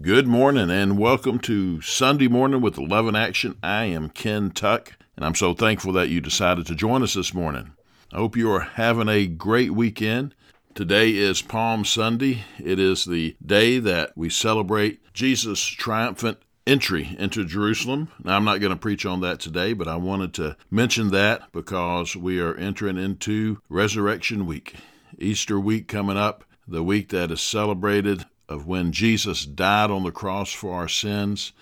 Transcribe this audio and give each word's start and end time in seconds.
Good 0.00 0.28
morning 0.28 0.70
and 0.70 0.96
welcome 0.96 1.40
to 1.40 1.80
Sunday 1.80 2.28
Morning 2.28 2.60
with 2.60 2.78
Love 2.78 3.08
in 3.08 3.16
Action. 3.16 3.58
I 3.64 3.86
am 3.86 4.10
Ken 4.10 4.52
Tuck, 4.52 4.92
and 5.16 5.24
I'm 5.24 5.34
so 5.34 5.54
thankful 5.54 5.92
that 5.94 6.08
you 6.08 6.20
decided 6.20 6.66
to 6.66 6.76
join 6.76 7.02
us 7.02 7.14
this 7.14 7.34
morning. 7.34 7.72
I 8.12 8.18
hope 8.18 8.36
you 8.36 8.48
are 8.52 8.60
having 8.60 9.08
a 9.08 9.26
great 9.26 9.72
weekend. 9.72 10.36
Today 10.72 11.16
is 11.16 11.42
Palm 11.42 11.84
Sunday. 11.84 12.44
It 12.60 12.78
is 12.78 13.06
the 13.06 13.34
day 13.44 13.80
that 13.80 14.12
we 14.14 14.30
celebrate 14.30 15.00
Jesus' 15.14 15.66
triumphant 15.66 16.38
entry 16.64 17.16
into 17.18 17.44
Jerusalem. 17.44 18.08
Now, 18.22 18.36
I'm 18.36 18.44
not 18.44 18.60
going 18.60 18.72
to 18.72 18.78
preach 18.78 19.04
on 19.04 19.20
that 19.22 19.40
today, 19.40 19.72
but 19.72 19.88
I 19.88 19.96
wanted 19.96 20.32
to 20.34 20.56
mention 20.70 21.10
that 21.10 21.50
because 21.50 22.14
we 22.14 22.38
are 22.38 22.54
entering 22.54 22.98
into 22.98 23.60
Resurrection 23.68 24.46
Week, 24.46 24.76
Easter 25.18 25.58
week 25.58 25.88
coming 25.88 26.16
up, 26.16 26.44
the 26.68 26.84
week 26.84 27.08
that 27.08 27.32
is 27.32 27.40
celebrated 27.40 28.26
of 28.48 28.66
when 28.66 28.92
Jesus 28.92 29.44
died 29.44 29.90
on 29.90 30.04
the 30.04 30.10
cross 30.10 30.52
for 30.52 30.74
our 30.74 30.88
sins 30.88 31.52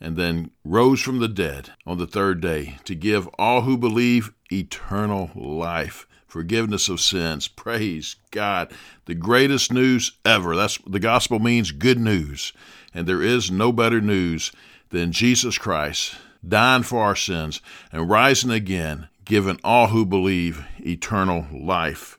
and 0.00 0.16
then 0.16 0.50
rose 0.64 1.00
from 1.00 1.18
the 1.18 1.28
dead 1.28 1.70
on 1.86 1.98
the 1.98 2.06
third 2.06 2.40
day 2.40 2.78
to 2.84 2.94
give 2.94 3.28
all 3.38 3.62
who 3.62 3.76
believe 3.76 4.32
eternal 4.50 5.30
life, 5.34 6.06
forgiveness 6.26 6.88
of 6.88 7.00
sins. 7.00 7.46
Praise 7.48 8.16
God. 8.30 8.72
The 9.04 9.14
greatest 9.14 9.72
news 9.72 10.12
ever. 10.24 10.56
That's 10.56 10.78
the 10.86 11.00
gospel 11.00 11.38
means 11.38 11.72
good 11.72 11.98
news. 11.98 12.52
And 12.94 13.06
there 13.06 13.22
is 13.22 13.50
no 13.50 13.72
better 13.72 14.00
news 14.00 14.52
than 14.88 15.12
Jesus 15.12 15.58
Christ 15.58 16.16
dying 16.46 16.82
for 16.82 17.02
our 17.02 17.16
sins 17.16 17.60
and 17.92 18.08
rising 18.08 18.50
again, 18.50 19.08
giving 19.24 19.60
all 19.62 19.88
who 19.88 20.06
believe 20.06 20.64
eternal 20.78 21.46
life. 21.52 22.18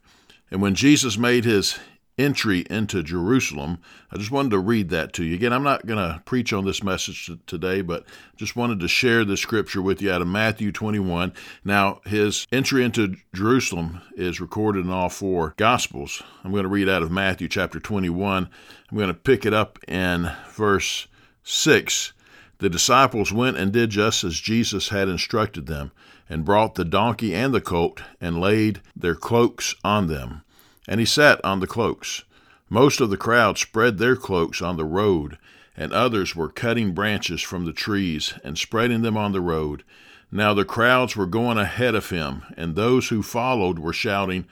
And 0.52 0.62
when 0.62 0.76
Jesus 0.76 1.18
made 1.18 1.46
his 1.46 1.80
entry 2.18 2.66
into 2.70 3.02
Jerusalem. 3.02 3.80
I 4.12 4.18
just 4.18 4.32
wanted 4.32 4.52
to 4.52 4.60
read 4.60 4.90
that 4.90 5.14
to 5.14 5.24
you. 5.24 5.36
Again, 5.36 5.54
I'm 5.54 5.64
not 5.64 5.86
going 5.86 5.98
to 5.98 6.22
preach 6.26 6.54
on 6.54 6.66
this 6.66 6.84
message 6.84 7.32
today, 7.48 7.82
but 7.82 8.06
just 8.36 8.56
wanted 8.56 8.80
to 8.82 8.88
share 8.88 9.26
this 9.26 9.40
scripture 9.40 9.82
with 9.82 10.02
you 10.02 10.12
out 10.12 10.22
of 10.22 10.28
Matthew 10.28 10.72
21. 10.72 11.34
Now, 11.64 12.02
his 12.06 12.48
entry 12.52 12.84
into 12.84 13.16
Jerusalem 13.34 14.02
is 14.16 14.42
recorded 14.42 14.86
in 14.86 14.92
all 14.92 15.10
four 15.10 15.54
Gospels. 15.58 16.22
I'm 16.44 16.52
going 16.52 16.64
to 16.64 16.70
read 16.70 16.90
out 16.90 17.04
of 17.04 17.12
Matthew 17.12 17.48
chapter 17.48 17.80
21. 17.80 18.50
I'm 18.90 18.98
going 18.98 19.08
to 19.08 19.14
pick 19.14 19.46
it 19.46 19.54
up 19.54 19.80
in 19.88 20.32
verse 20.50 21.08
6. 21.44 22.14
The 22.60 22.70
disciples 22.70 23.34
went 23.34 23.58
and 23.58 23.72
did 23.72 23.90
just 23.90 24.24
as 24.24 24.40
Jesus 24.40 24.90
had 24.90 25.10
instructed 25.10 25.66
them, 25.66 25.92
and 26.30 26.46
brought 26.46 26.76
the 26.76 26.86
donkey 26.86 27.34
and 27.34 27.54
the 27.54 27.60
colt, 27.60 28.04
and 28.22 28.40
laid 28.40 28.82
their 28.96 29.16
cloaks 29.16 29.76
on 29.84 30.08
them 30.08 30.44
and 30.88 31.00
he 31.00 31.06
sat 31.06 31.44
on 31.44 31.60
the 31.60 31.68
cloaks. 31.68 32.24
Most 32.70 33.02
of 33.02 33.10
the 33.10 33.18
crowd 33.18 33.58
spread 33.58 33.98
their 33.98 34.16
cloaks 34.16 34.62
on 34.62 34.78
the 34.78 34.86
road, 34.86 35.38
and 35.76 35.92
others 35.92 36.36
were 36.36 36.50
cutting 36.50 36.94
branches 36.94 37.42
from 37.42 37.66
the 37.66 37.74
trees 37.74 38.34
and 38.44 38.58
spreading 38.58 39.02
them 39.02 39.18
on 39.18 39.32
the 39.32 39.42
road. 39.42 39.84
Now 40.32 40.54
the 40.54 40.66
crowds 40.66 41.16
were 41.16 41.26
going 41.26 41.58
ahead 41.58 41.96
of 41.96 42.10
him, 42.10 42.44
and 42.56 42.76
those 42.76 43.10
who 43.10 43.22
followed 43.22 43.80
were 43.80 43.94
shouting, 43.94 44.46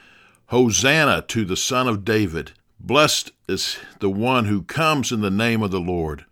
Hosanna 0.48 1.24
to 1.30 1.46
the 1.46 1.56
Son 1.56 1.88
of 1.88 2.04
David! 2.04 2.52
Blessed 2.80 3.32
is 3.48 3.78
the 4.00 4.10
one 4.10 4.46
who 4.46 4.64
comes 4.64 5.12
in 5.12 5.22
the 5.22 5.30
name 5.30 5.62
of 5.62 5.72
the 5.72 5.80
Lord! 5.80 6.26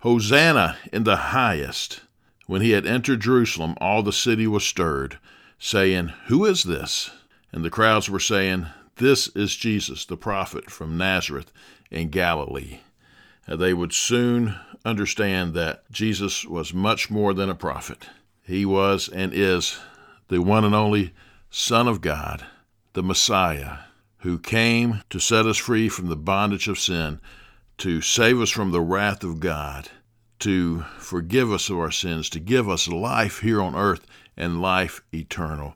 Hosanna 0.00 0.76
in 0.92 1.04
the 1.04 1.16
highest! 1.16 2.00
When 2.46 2.62
he 2.62 2.70
had 2.70 2.86
entered 2.86 3.20
Jerusalem, 3.20 3.74
all 3.80 4.02
the 4.02 4.12
city 4.12 4.46
was 4.46 4.64
stirred, 4.64 5.18
saying, 5.58 6.12
Who 6.26 6.44
is 6.44 6.64
this? 6.64 7.10
And 7.52 7.64
the 7.64 7.70
crowds 7.70 8.08
were 8.08 8.20
saying, 8.20 8.66
this 8.96 9.28
is 9.28 9.56
Jesus, 9.56 10.04
the 10.04 10.16
prophet 10.16 10.70
from 10.70 10.96
Nazareth 10.96 11.52
in 11.90 12.10
Galilee. 12.10 12.80
And 13.46 13.60
they 13.60 13.74
would 13.74 13.92
soon 13.92 14.56
understand 14.84 15.54
that 15.54 15.90
Jesus 15.90 16.44
was 16.44 16.72
much 16.72 17.10
more 17.10 17.34
than 17.34 17.50
a 17.50 17.54
prophet. 17.54 18.08
He 18.42 18.64
was 18.64 19.08
and 19.08 19.32
is 19.34 19.78
the 20.28 20.40
one 20.40 20.64
and 20.64 20.74
only 20.74 21.12
Son 21.50 21.88
of 21.88 22.00
God, 22.00 22.44
the 22.92 23.02
Messiah, 23.02 23.78
who 24.18 24.38
came 24.38 25.02
to 25.10 25.18
set 25.18 25.46
us 25.46 25.56
free 25.56 25.88
from 25.88 26.08
the 26.08 26.16
bondage 26.16 26.68
of 26.68 26.78
sin, 26.78 27.20
to 27.78 28.00
save 28.00 28.40
us 28.40 28.50
from 28.50 28.70
the 28.70 28.80
wrath 28.80 29.24
of 29.24 29.40
God, 29.40 29.88
to 30.40 30.84
forgive 30.98 31.52
us 31.52 31.68
of 31.68 31.78
our 31.78 31.90
sins, 31.90 32.28
to 32.30 32.40
give 32.40 32.68
us 32.68 32.88
life 32.88 33.40
here 33.40 33.60
on 33.60 33.74
earth 33.74 34.06
and 34.36 34.60
life 34.60 35.02
eternal. 35.12 35.74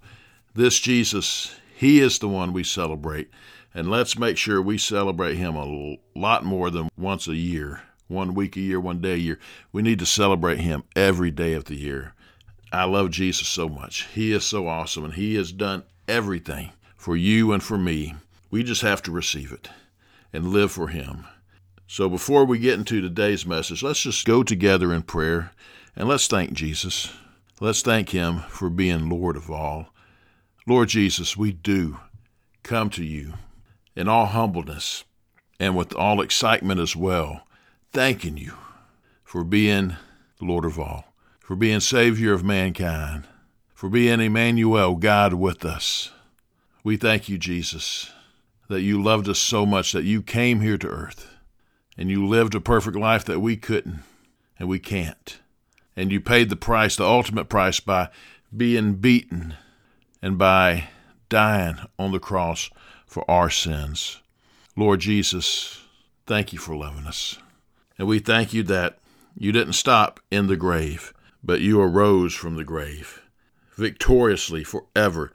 This 0.55 0.79
Jesus 0.79 1.55
he 1.79 2.01
is 2.01 2.19
the 2.19 2.27
one 2.27 2.53
we 2.53 2.65
celebrate. 2.65 3.31
And 3.73 3.89
let's 3.89 4.19
make 4.19 4.37
sure 4.37 4.61
we 4.61 4.79
celebrate 4.79 5.37
him 5.37 5.55
a 5.55 5.97
lot 6.17 6.45
more 6.45 6.71
than 6.71 6.89
once 6.99 7.29
a 7.29 7.37
year, 7.37 7.83
one 8.09 8.35
week 8.35 8.57
a 8.57 8.61
year, 8.61 8.81
one 8.81 9.01
day 9.01 9.13
a 9.13 9.17
year. 9.17 9.39
We 9.71 9.83
need 9.83 10.01
to 10.01 10.07
celebrate 10.07 10.59
him 10.59 10.83
every 10.97 11.31
day 11.31 11.53
of 11.53 11.67
the 11.67 11.77
year. 11.77 12.15
I 12.73 12.83
love 12.87 13.13
Jesus 13.13 13.47
so 13.47 13.69
much. 13.69 14.09
He 14.13 14.33
is 14.33 14.45
so 14.45 14.67
awesome, 14.67 15.05
and 15.05 15.15
he 15.15 15.37
has 15.37 15.53
done 15.53 15.85
everything 16.09 16.73
for 16.97 17.17
you 17.17 17.53
and 17.53 17.63
for 17.63 17.79
me. 17.79 18.17
We 18.51 18.65
just 18.65 18.83
have 18.83 19.01
to 19.03 19.13
receive 19.13 19.53
it 19.53 19.71
and 20.33 20.49
live 20.49 20.73
for 20.73 20.89
him. 20.89 21.27
So 21.87 22.09
before 22.09 22.45
we 22.45 22.59
get 22.59 22.77
into 22.77 23.01
today's 23.01 23.47
message, 23.47 23.85
let's 23.85 24.03
just 24.03 24.27
go 24.27 24.43
together 24.43 24.93
in 24.93 25.03
prayer 25.03 25.53
and 25.95 26.09
let's 26.09 26.27
thank 26.27 26.55
Jesus. 26.55 27.13
Let's 27.61 27.83
thank 27.83 28.09
him 28.09 28.41
for 28.49 28.69
being 28.69 29.09
Lord 29.09 29.37
of 29.37 29.49
all 29.49 29.91
Lord 30.69 30.91
Jesus, 30.91 31.35
we 31.35 31.53
do 31.53 31.99
come 32.63 32.91
to 32.91 33.03
you 33.03 33.33
in 33.97 34.07
all 34.07 34.27
humbleness 34.27 35.05
and 35.59 35.75
with 35.75 35.95
all 35.95 36.21
excitement 36.21 36.79
as 36.79 36.95
well, 36.95 37.47
thanking 37.91 38.37
you 38.37 38.53
for 39.25 39.45
being 39.45 39.97
Lord 40.43 40.67
of 40.67 40.79
all, 40.79 41.15
for 41.41 41.57
being 41.57 41.81
Savior 41.81 42.35
of 42.35 42.45
mankind, 42.45 43.25
for 43.73 43.89
being 43.89 44.21
Emmanuel, 44.21 44.97
God 44.97 45.33
with 45.33 45.65
us. 45.65 46.11
We 46.85 46.99
thank 46.99 47.31
you, 47.31 47.39
Jesus, 47.39 48.11
that 48.69 48.83
you 48.83 49.03
loved 49.03 49.27
us 49.27 49.39
so 49.39 49.65
much 49.65 49.93
that 49.93 50.05
you 50.05 50.21
came 50.21 50.61
here 50.61 50.77
to 50.77 50.87
earth 50.87 51.31
and 51.97 52.11
you 52.11 52.27
lived 52.27 52.55
a 52.55 52.61
perfect 52.61 52.99
life 52.99 53.25
that 53.25 53.41
we 53.41 53.57
couldn't 53.57 54.01
and 54.59 54.69
we 54.69 54.79
can't. 54.79 55.41
And 55.97 56.13
you 56.13 56.21
paid 56.21 56.51
the 56.51 56.57
price, 56.57 56.95
the 56.95 57.07
ultimate 57.07 57.49
price, 57.49 57.81
by 57.81 58.11
being 58.55 58.97
beaten 58.97 59.55
and 60.23 60.39
by 60.39 60.89
dying 61.29 61.77
on 61.99 62.13
the 62.13 62.19
cross 62.19 62.71
for 63.07 63.29
our 63.31 63.51
sins. 63.51 64.21
Lord 64.77 65.01
Jesus, 65.01 65.83
thank 66.27 66.53
you 66.53 66.59
for 66.59 66.77
loving 66.77 67.07
us. 67.07 67.39
And 67.99 68.07
we 68.07 68.19
thank 68.19 68.53
you 68.53 68.63
that 68.65 68.99
you 69.37 69.53
didn't 69.53 69.73
stop 69.75 70.21
in 70.31 70.47
the 70.47 70.57
grave, 70.57 71.13
but 71.43 71.61
you 71.61 71.81
arose 71.81 72.35
from 72.35 72.57
the 72.57 72.65
grave 72.65 73.23
victoriously 73.79 74.65
forever, 74.65 75.33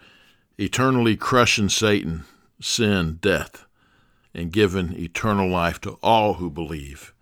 eternally 0.58 1.16
crushing 1.16 1.70
Satan, 1.70 2.26
sin, 2.60 3.18
death, 3.22 3.66
and 4.36 4.52
giving 4.52 4.94
eternal 4.94 5.50
life 5.50 5.80
to 5.82 5.98
all 6.04 6.36
who 6.36 6.50
believe. 6.50 7.14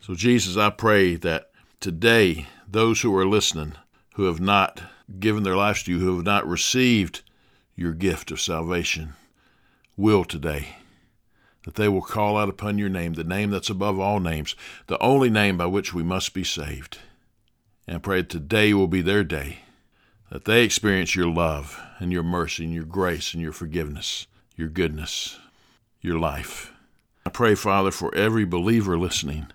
So, 0.00 0.14
Jesus, 0.14 0.56
I 0.56 0.70
pray 0.70 1.16
that 1.16 1.50
today 1.80 2.46
those 2.66 3.00
who 3.00 3.14
are 3.16 3.26
listening 3.26 3.74
who 4.14 4.24
have 4.24 4.40
not 4.40 4.82
given 5.18 5.42
their 5.42 5.56
lives 5.56 5.82
to 5.82 5.92
you, 5.92 5.98
who 5.98 6.16
have 6.16 6.24
not 6.24 6.46
received 6.46 7.22
your 7.74 7.92
gift 7.92 8.30
of 8.30 8.40
salvation, 8.40 9.14
will 9.96 10.24
today. 10.24 10.76
That 11.64 11.74
they 11.74 11.88
will 11.88 12.02
call 12.02 12.36
out 12.36 12.48
upon 12.48 12.78
your 12.78 12.88
name, 12.88 13.14
the 13.14 13.24
name 13.24 13.50
that's 13.50 13.70
above 13.70 13.98
all 13.98 14.20
names, 14.20 14.54
the 14.86 15.00
only 15.02 15.30
name 15.30 15.58
by 15.58 15.66
which 15.66 15.92
we 15.92 16.02
must 16.02 16.32
be 16.34 16.44
saved. 16.44 16.98
And 17.86 18.02
pray 18.02 18.22
that 18.22 18.30
today 18.30 18.74
will 18.74 18.88
be 18.88 19.02
their 19.02 19.24
day, 19.24 19.60
that 20.30 20.44
they 20.44 20.62
experience 20.62 21.14
your 21.14 21.28
love 21.28 21.80
and 21.98 22.12
your 22.12 22.22
mercy 22.22 22.64
and 22.64 22.72
your 22.72 22.84
grace 22.84 23.32
and 23.32 23.42
your 23.42 23.52
forgiveness, 23.52 24.26
your 24.56 24.68
goodness, 24.68 25.38
your 26.00 26.18
life. 26.18 26.72
I 27.26 27.30
pray, 27.30 27.54
Father, 27.54 27.90
for 27.90 28.14
every 28.14 28.44
believer 28.44 28.98
listening. 28.98 29.48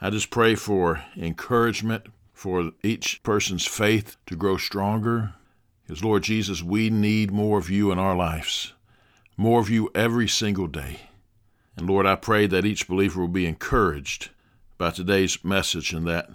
I 0.00 0.10
just 0.10 0.30
pray 0.30 0.54
for 0.54 1.04
encouragement, 1.16 2.06
for 2.38 2.70
each 2.84 3.20
person's 3.24 3.66
faith 3.66 4.16
to 4.24 4.36
grow 4.36 4.56
stronger. 4.56 5.34
Because, 5.82 6.04
Lord 6.04 6.22
Jesus, 6.22 6.62
we 6.62 6.88
need 6.88 7.32
more 7.32 7.58
of 7.58 7.68
you 7.68 7.90
in 7.90 7.98
our 7.98 8.14
lives, 8.14 8.74
more 9.36 9.58
of 9.58 9.68
you 9.68 9.90
every 9.92 10.28
single 10.28 10.68
day. 10.68 11.00
And 11.76 11.90
Lord, 11.90 12.06
I 12.06 12.14
pray 12.14 12.46
that 12.46 12.64
each 12.64 12.86
believer 12.86 13.22
will 13.22 13.26
be 13.26 13.44
encouraged 13.44 14.30
by 14.78 14.90
today's 14.90 15.44
message 15.44 15.92
and 15.92 16.06
that, 16.06 16.30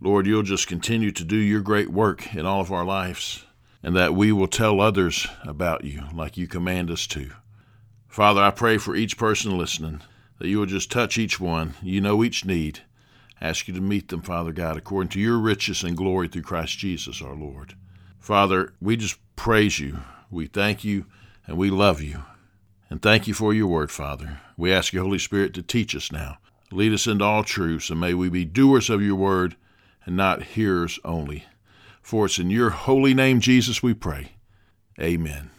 Lord, 0.00 0.24
you'll 0.24 0.44
just 0.44 0.68
continue 0.68 1.10
to 1.10 1.24
do 1.24 1.34
your 1.34 1.62
great 1.62 1.88
work 1.88 2.32
in 2.32 2.46
all 2.46 2.60
of 2.60 2.70
our 2.70 2.84
lives 2.84 3.44
and 3.82 3.96
that 3.96 4.14
we 4.14 4.30
will 4.30 4.46
tell 4.46 4.80
others 4.80 5.26
about 5.42 5.82
you 5.82 6.04
like 6.14 6.36
you 6.36 6.46
command 6.46 6.92
us 6.92 7.08
to. 7.08 7.28
Father, 8.06 8.40
I 8.40 8.52
pray 8.52 8.78
for 8.78 8.94
each 8.94 9.18
person 9.18 9.58
listening 9.58 10.00
that 10.38 10.46
you 10.46 10.60
will 10.60 10.66
just 10.66 10.92
touch 10.92 11.18
each 11.18 11.40
one. 11.40 11.74
You 11.82 12.00
know 12.00 12.22
each 12.22 12.44
need 12.44 12.82
ask 13.40 13.68
you 13.68 13.74
to 13.74 13.80
meet 13.80 14.08
them, 14.08 14.22
Father 14.22 14.52
God, 14.52 14.76
according 14.76 15.10
to 15.10 15.20
your 15.20 15.38
riches 15.38 15.82
and 15.82 15.96
glory 15.96 16.28
through 16.28 16.42
Christ 16.42 16.78
Jesus 16.78 17.22
our 17.22 17.34
Lord. 17.34 17.74
Father, 18.18 18.72
we 18.80 18.96
just 18.96 19.18
praise 19.36 19.78
you. 19.78 19.98
We 20.30 20.46
thank 20.46 20.84
you 20.84 21.06
and 21.46 21.56
we 21.56 21.70
love 21.70 22.00
you. 22.00 22.22
And 22.90 23.00
thank 23.00 23.26
you 23.26 23.34
for 23.34 23.54
your 23.54 23.68
word, 23.68 23.90
Father. 23.90 24.40
We 24.56 24.72
ask 24.72 24.92
you, 24.92 25.00
Holy 25.00 25.18
Spirit, 25.18 25.54
to 25.54 25.62
teach 25.62 25.94
us 25.94 26.12
now. 26.12 26.38
Lead 26.72 26.92
us 26.92 27.06
into 27.06 27.24
all 27.24 27.42
truths, 27.42 27.90
and 27.90 28.00
may 28.00 28.14
we 28.14 28.28
be 28.28 28.44
doers 28.44 28.90
of 28.90 29.02
your 29.02 29.16
word 29.16 29.56
and 30.04 30.16
not 30.16 30.42
hearers 30.42 30.98
only. 31.04 31.44
For 32.02 32.26
it's 32.26 32.38
in 32.38 32.50
your 32.50 32.70
holy 32.70 33.14
name, 33.14 33.40
Jesus, 33.40 33.82
we 33.82 33.94
pray. 33.94 34.32
Amen. 35.00 35.50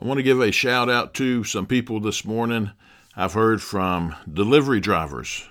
I 0.00 0.06
want 0.06 0.18
to 0.18 0.22
give 0.22 0.40
a 0.40 0.52
shout 0.52 0.88
out 0.88 1.14
to 1.14 1.42
some 1.42 1.66
people 1.66 2.00
this 2.00 2.24
morning. 2.24 2.70
I've 3.16 3.32
heard 3.32 3.62
from 3.62 4.14
delivery 4.32 4.80
drivers 4.80 5.48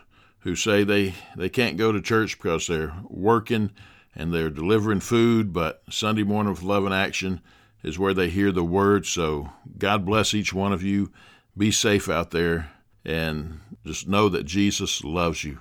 who 0.47 0.55
say 0.55 0.85
they, 0.85 1.13
they 1.35 1.49
can't 1.49 1.75
go 1.75 1.91
to 1.91 1.99
church 1.99 2.37
because 2.37 2.67
they're 2.67 2.93
working 3.09 3.69
and 4.15 4.33
they're 4.33 4.49
delivering 4.49 5.01
food, 5.01 5.51
but 5.51 5.81
Sunday 5.89 6.23
morning 6.23 6.53
with 6.53 6.63
Love 6.63 6.85
in 6.85 6.93
Action 6.93 7.41
is 7.83 7.99
where 7.99 8.13
they 8.13 8.29
hear 8.29 8.53
the 8.53 8.63
word. 8.63 9.05
So 9.05 9.49
God 9.77 10.05
bless 10.05 10.33
each 10.33 10.53
one 10.53 10.71
of 10.71 10.81
you. 10.81 11.11
Be 11.57 11.69
safe 11.69 12.07
out 12.07 12.31
there 12.31 12.71
and 13.03 13.59
just 13.85 14.07
know 14.07 14.29
that 14.29 14.45
Jesus 14.45 15.03
loves 15.03 15.43
you. 15.43 15.59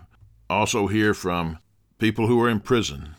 Also, 0.49 0.87
hear 0.87 1.15
from 1.15 1.59
people 1.99 2.29
who 2.29 2.41
are 2.41 2.49
in 2.49 2.61
prison 2.61 3.17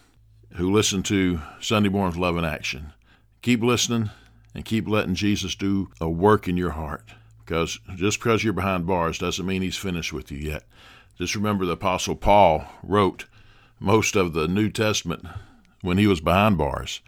who 0.54 0.72
listen 0.72 1.04
to 1.04 1.42
Sunday 1.60 1.90
Morning 1.90 2.18
Love 2.18 2.38
in 2.38 2.46
Action. 2.46 2.94
Keep 3.42 3.62
listening 3.62 4.12
and 4.56 4.64
keep 4.64 4.88
letting 4.88 5.16
Jesus 5.16 5.54
do 5.54 5.90
a 6.00 6.10
work 6.10 6.48
in 6.48 6.56
your 6.56 6.72
heart. 6.72 7.04
Because 7.40 7.78
just 7.98 8.20
because 8.20 8.46
you're 8.46 8.54
behind 8.54 8.88
bars 8.88 9.18
doesn't 9.20 9.46
mean 9.46 9.62
he's 9.62 9.76
finished 9.76 10.14
with 10.14 10.32
you 10.32 10.38
yet. 10.38 10.64
Just 11.18 11.36
remember 11.36 11.66
the 11.66 11.74
Apostle 11.74 12.16
Paul 12.16 12.66
wrote 12.84 13.26
most 13.80 14.16
of 14.16 14.34
the 14.34 14.48
New 14.48 14.70
Testament 14.70 15.26
when 15.82 15.98
he 15.98 16.08
was 16.08 16.22
behind 16.22 16.58
bars. 16.58 17.02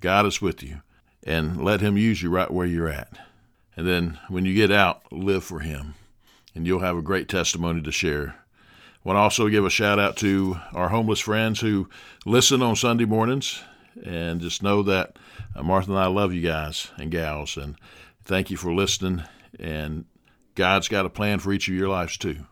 God 0.00 0.26
is 0.26 0.40
with 0.40 0.62
you, 0.62 0.82
and 1.24 1.62
let 1.64 1.80
him 1.80 1.96
use 1.96 2.22
you 2.22 2.30
right 2.30 2.50
where 2.50 2.66
you're 2.66 2.88
at. 2.88 3.18
And 3.76 3.86
then 3.86 4.18
when 4.28 4.44
you 4.44 4.54
get 4.54 4.70
out, 4.70 5.02
live 5.12 5.44
for 5.44 5.60
him 5.60 5.94
and 6.58 6.66
you'll 6.66 6.80
have 6.80 6.96
a 6.96 7.02
great 7.02 7.28
testimony 7.28 7.80
to 7.80 7.92
share. 7.92 8.34
Want 9.04 9.16
to 9.16 9.20
also 9.20 9.48
give 9.48 9.64
a 9.64 9.70
shout 9.70 10.00
out 10.00 10.16
to 10.16 10.56
our 10.72 10.88
homeless 10.88 11.20
friends 11.20 11.60
who 11.60 11.88
listen 12.26 12.62
on 12.62 12.74
Sunday 12.74 13.04
mornings, 13.04 13.62
and 14.04 14.40
just 14.40 14.60
know 14.60 14.82
that 14.82 15.16
uh, 15.54 15.62
Martha 15.62 15.92
and 15.92 16.00
I 16.00 16.06
love 16.06 16.34
you 16.34 16.42
guys 16.42 16.90
and 16.98 17.12
gals, 17.12 17.56
and 17.56 17.76
thank 18.24 18.50
you 18.50 18.56
for 18.56 18.74
listening. 18.74 19.22
And 19.58 20.04
God's 20.56 20.88
got 20.88 21.06
a 21.06 21.10
plan 21.10 21.38
for 21.38 21.52
each 21.52 21.68
of 21.68 21.74
your 21.74 21.88
lives 21.88 22.16
too. 22.16 22.44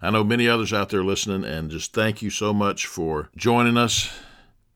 I 0.00 0.10
know 0.10 0.22
many 0.22 0.48
others 0.48 0.72
out 0.72 0.90
there 0.90 1.02
listening, 1.02 1.44
and 1.44 1.72
just 1.72 1.92
thank 1.92 2.22
you 2.22 2.30
so 2.30 2.54
much 2.54 2.86
for 2.86 3.30
joining 3.36 3.76
us. 3.76 4.16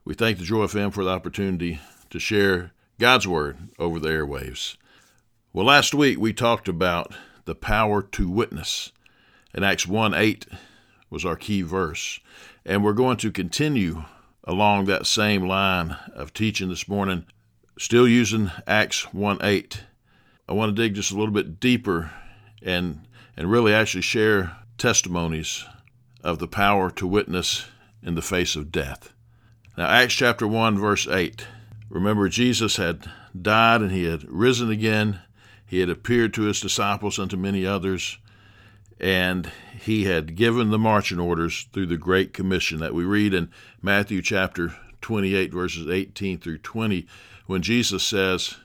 We 0.04 0.14
thank 0.14 0.38
the 0.38 0.44
Joy 0.44 0.66
FM 0.66 0.92
for 0.92 1.04
the 1.04 1.10
opportunity 1.10 1.78
to 2.10 2.18
share 2.18 2.72
God's 2.98 3.28
Word 3.28 3.56
over 3.78 4.00
the 4.00 4.08
airwaves. 4.08 4.76
Well, 5.52 5.66
last 5.66 5.94
week 5.94 6.18
we 6.18 6.32
talked 6.32 6.66
about 6.66 7.14
the 7.44 7.54
power 7.54 8.02
to 8.02 8.28
witness. 8.28 8.90
And 9.54 9.64
Acts 9.64 9.86
1 9.86 10.12
8 10.12 10.46
was 11.08 11.24
our 11.24 11.36
key 11.36 11.62
verse. 11.62 12.18
And 12.66 12.82
we're 12.82 12.92
going 12.92 13.18
to 13.18 13.30
continue 13.30 14.02
along 14.42 14.86
that 14.86 15.06
same 15.06 15.46
line 15.46 15.96
of 16.16 16.34
teaching 16.34 16.68
this 16.68 16.88
morning, 16.88 17.26
still 17.78 18.08
using 18.08 18.50
Acts 18.66 19.14
1 19.14 19.38
8. 19.40 19.84
I 20.48 20.52
want 20.52 20.74
to 20.74 20.82
dig 20.82 20.94
just 20.94 21.12
a 21.12 21.16
little 21.16 21.32
bit 21.32 21.60
deeper 21.60 22.10
and, 22.60 23.06
and 23.36 23.48
really 23.48 23.72
actually 23.72 24.02
share 24.02 24.56
testimonies 24.82 25.64
of 26.22 26.38
the 26.38 26.48
power 26.48 26.90
to 26.90 27.06
witness 27.06 27.66
in 28.02 28.14
the 28.14 28.22
face 28.22 28.56
of 28.56 28.72
death. 28.72 29.12
Now, 29.76 29.86
Acts 29.86 30.14
chapter 30.14 30.46
1, 30.46 30.78
verse 30.78 31.06
8. 31.06 31.46
Remember, 31.88 32.28
Jesus 32.28 32.76
had 32.76 33.10
died 33.40 33.80
and 33.80 33.92
he 33.92 34.04
had 34.04 34.24
risen 34.28 34.70
again 34.70 35.20
he 35.72 35.80
had 35.80 35.88
appeared 35.88 36.34
to 36.34 36.42
his 36.42 36.60
disciples 36.60 37.18
and 37.18 37.30
to 37.30 37.36
many 37.38 37.64
others, 37.64 38.18
and 39.00 39.50
he 39.80 40.04
had 40.04 40.36
given 40.36 40.68
the 40.68 40.78
marching 40.78 41.18
orders 41.18 41.66
through 41.72 41.86
the 41.86 41.96
Great 41.96 42.34
Commission 42.34 42.78
that 42.80 42.92
we 42.92 43.04
read 43.04 43.32
in 43.32 43.50
Matthew 43.80 44.20
chapter 44.20 44.74
28, 45.00 45.50
verses 45.50 45.88
18 45.88 46.36
through 46.40 46.58
20, 46.58 47.06
when 47.46 47.62
Jesus 47.62 48.02
says, 48.02 48.56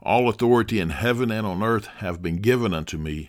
All 0.00 0.30
authority 0.30 0.80
in 0.80 0.88
heaven 0.88 1.30
and 1.30 1.46
on 1.46 1.62
earth 1.62 1.88
have 1.98 2.22
been 2.22 2.36
given 2.36 2.72
unto 2.72 2.96
me. 2.96 3.28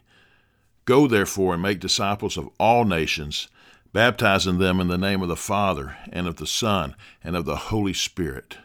Go 0.88 1.06
therefore 1.06 1.54
and 1.54 1.62
make 1.62 1.80
disciples 1.80 2.36
of 2.36 2.50
all 2.60 2.84
nations, 2.84 3.48
baptizing 3.94 4.58
them 4.58 4.80
in 4.80 4.88
the 4.88 4.98
name 4.98 5.22
of 5.22 5.28
the 5.28 5.36
Father, 5.36 5.96
and 6.12 6.26
of 6.26 6.38
the 6.38 6.48
Son, 6.48 6.96
and 7.24 7.36
of 7.36 7.46
the 7.46 7.56
Holy 7.56 7.94
Spirit, 7.94 8.58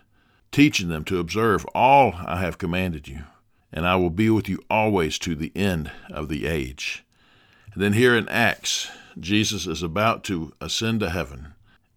teaching 0.50 0.88
them 0.88 1.04
to 1.04 1.18
observe 1.18 1.66
all 1.74 2.14
I 2.24 2.40
have 2.40 2.56
commanded 2.56 3.06
you 3.06 3.24
and 3.72 3.86
I 3.86 3.96
will 3.96 4.10
be 4.10 4.28
with 4.28 4.48
you 4.48 4.62
always 4.68 5.18
to 5.20 5.34
the 5.34 5.52
end 5.56 5.90
of 6.10 6.28
the 6.28 6.46
age. 6.46 7.04
And 7.72 7.82
then 7.82 7.94
here 7.94 8.14
in 8.14 8.28
Acts, 8.28 8.90
Jesus 9.18 9.66
is 9.66 9.82
about 9.82 10.24
to 10.24 10.52
ascend 10.60 11.00
to 11.00 11.10
heaven, 11.10 11.54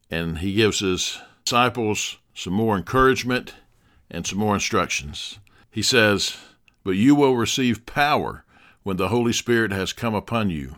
and 0.10 0.40
he 0.40 0.54
gives 0.54 0.80
his 0.80 1.20
disciples 1.44 2.18
some 2.34 2.54
more 2.54 2.78
encouragement 2.78 3.56
and 4.10 4.26
some 4.26 4.40
more 4.40 4.54
instructions. 4.54 5.40
He 5.70 5.82
says, 5.82 6.38
But 6.84 6.92
you 6.92 7.14
will 7.14 7.36
receive 7.36 7.86
power 7.86 8.46
when 8.86 8.98
the 8.98 9.08
Holy 9.08 9.34
Spirit 9.34 9.72
has 9.72 9.94
come 9.94 10.14
upon 10.14 10.52
you, 10.52 10.76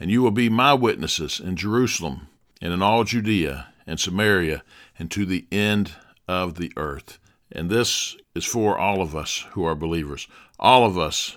and 0.00 0.10
you 0.10 0.22
will 0.22 0.30
be 0.30 0.48
my 0.48 0.72
witnesses 0.72 1.38
in 1.38 1.54
Jerusalem 1.54 2.28
and 2.62 2.72
in 2.72 2.80
all 2.80 3.04
Judea 3.04 3.68
and 3.86 4.00
Samaria 4.00 4.62
and 4.98 5.10
to 5.10 5.26
the 5.26 5.44
end 5.52 5.92
of 6.26 6.54
the 6.54 6.72
earth. 6.78 7.18
And 7.52 7.68
this 7.68 8.16
is 8.34 8.46
for 8.46 8.78
all 8.78 9.02
of 9.02 9.14
us 9.14 9.44
who 9.50 9.66
are 9.66 9.74
believers, 9.74 10.28
all 10.58 10.86
of 10.86 10.96
us 10.96 11.36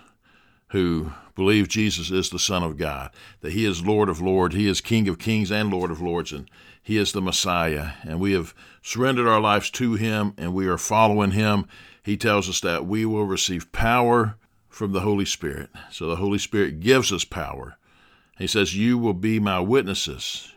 who 0.70 1.12
believe 1.36 1.68
Jesus 1.68 2.10
is 2.12 2.30
the 2.30 2.40
Son 2.40 2.64
of 2.64 2.78
God, 2.78 3.12
that 3.42 3.52
He 3.52 3.66
is 3.66 3.86
Lord 3.86 4.08
of 4.08 4.22
Lords, 4.22 4.56
He 4.56 4.70
is 4.70 4.80
King 4.80 5.10
of 5.10 5.20
Kings 5.20 5.52
and 5.52 5.70
Lord 5.70 5.92
of 5.92 6.02
Lords, 6.02 6.32
and 6.32 6.50
He 6.82 6.96
is 6.96 7.12
the 7.12 7.22
Messiah. 7.22 7.90
And 8.04 8.22
we 8.22 8.32
have 8.32 8.56
surrendered 8.82 9.28
our 9.28 9.42
lives 9.42 9.70
to 9.72 9.96
Him 9.96 10.34
and 10.38 10.54
we 10.54 10.66
are 10.68 10.78
following 10.78 11.32
Him. 11.32 11.68
He 12.02 12.16
tells 12.16 12.48
us 12.48 12.62
that 12.62 12.86
we 12.86 13.06
will 13.06 13.26
receive 13.26 13.74
power 13.74 14.38
from 14.76 14.92
the 14.92 15.00
Holy 15.00 15.24
Spirit. 15.24 15.70
So 15.90 16.06
the 16.06 16.18
Holy 16.18 16.38
Spirit 16.38 16.82
gives 16.82 17.14
us 17.14 17.24
power. 17.24 17.78
He 18.38 18.46
says, 18.46 18.76
You 18.76 18.98
will 18.98 19.14
be 19.14 19.40
my 19.40 19.62
witnesses. 19.62 20.52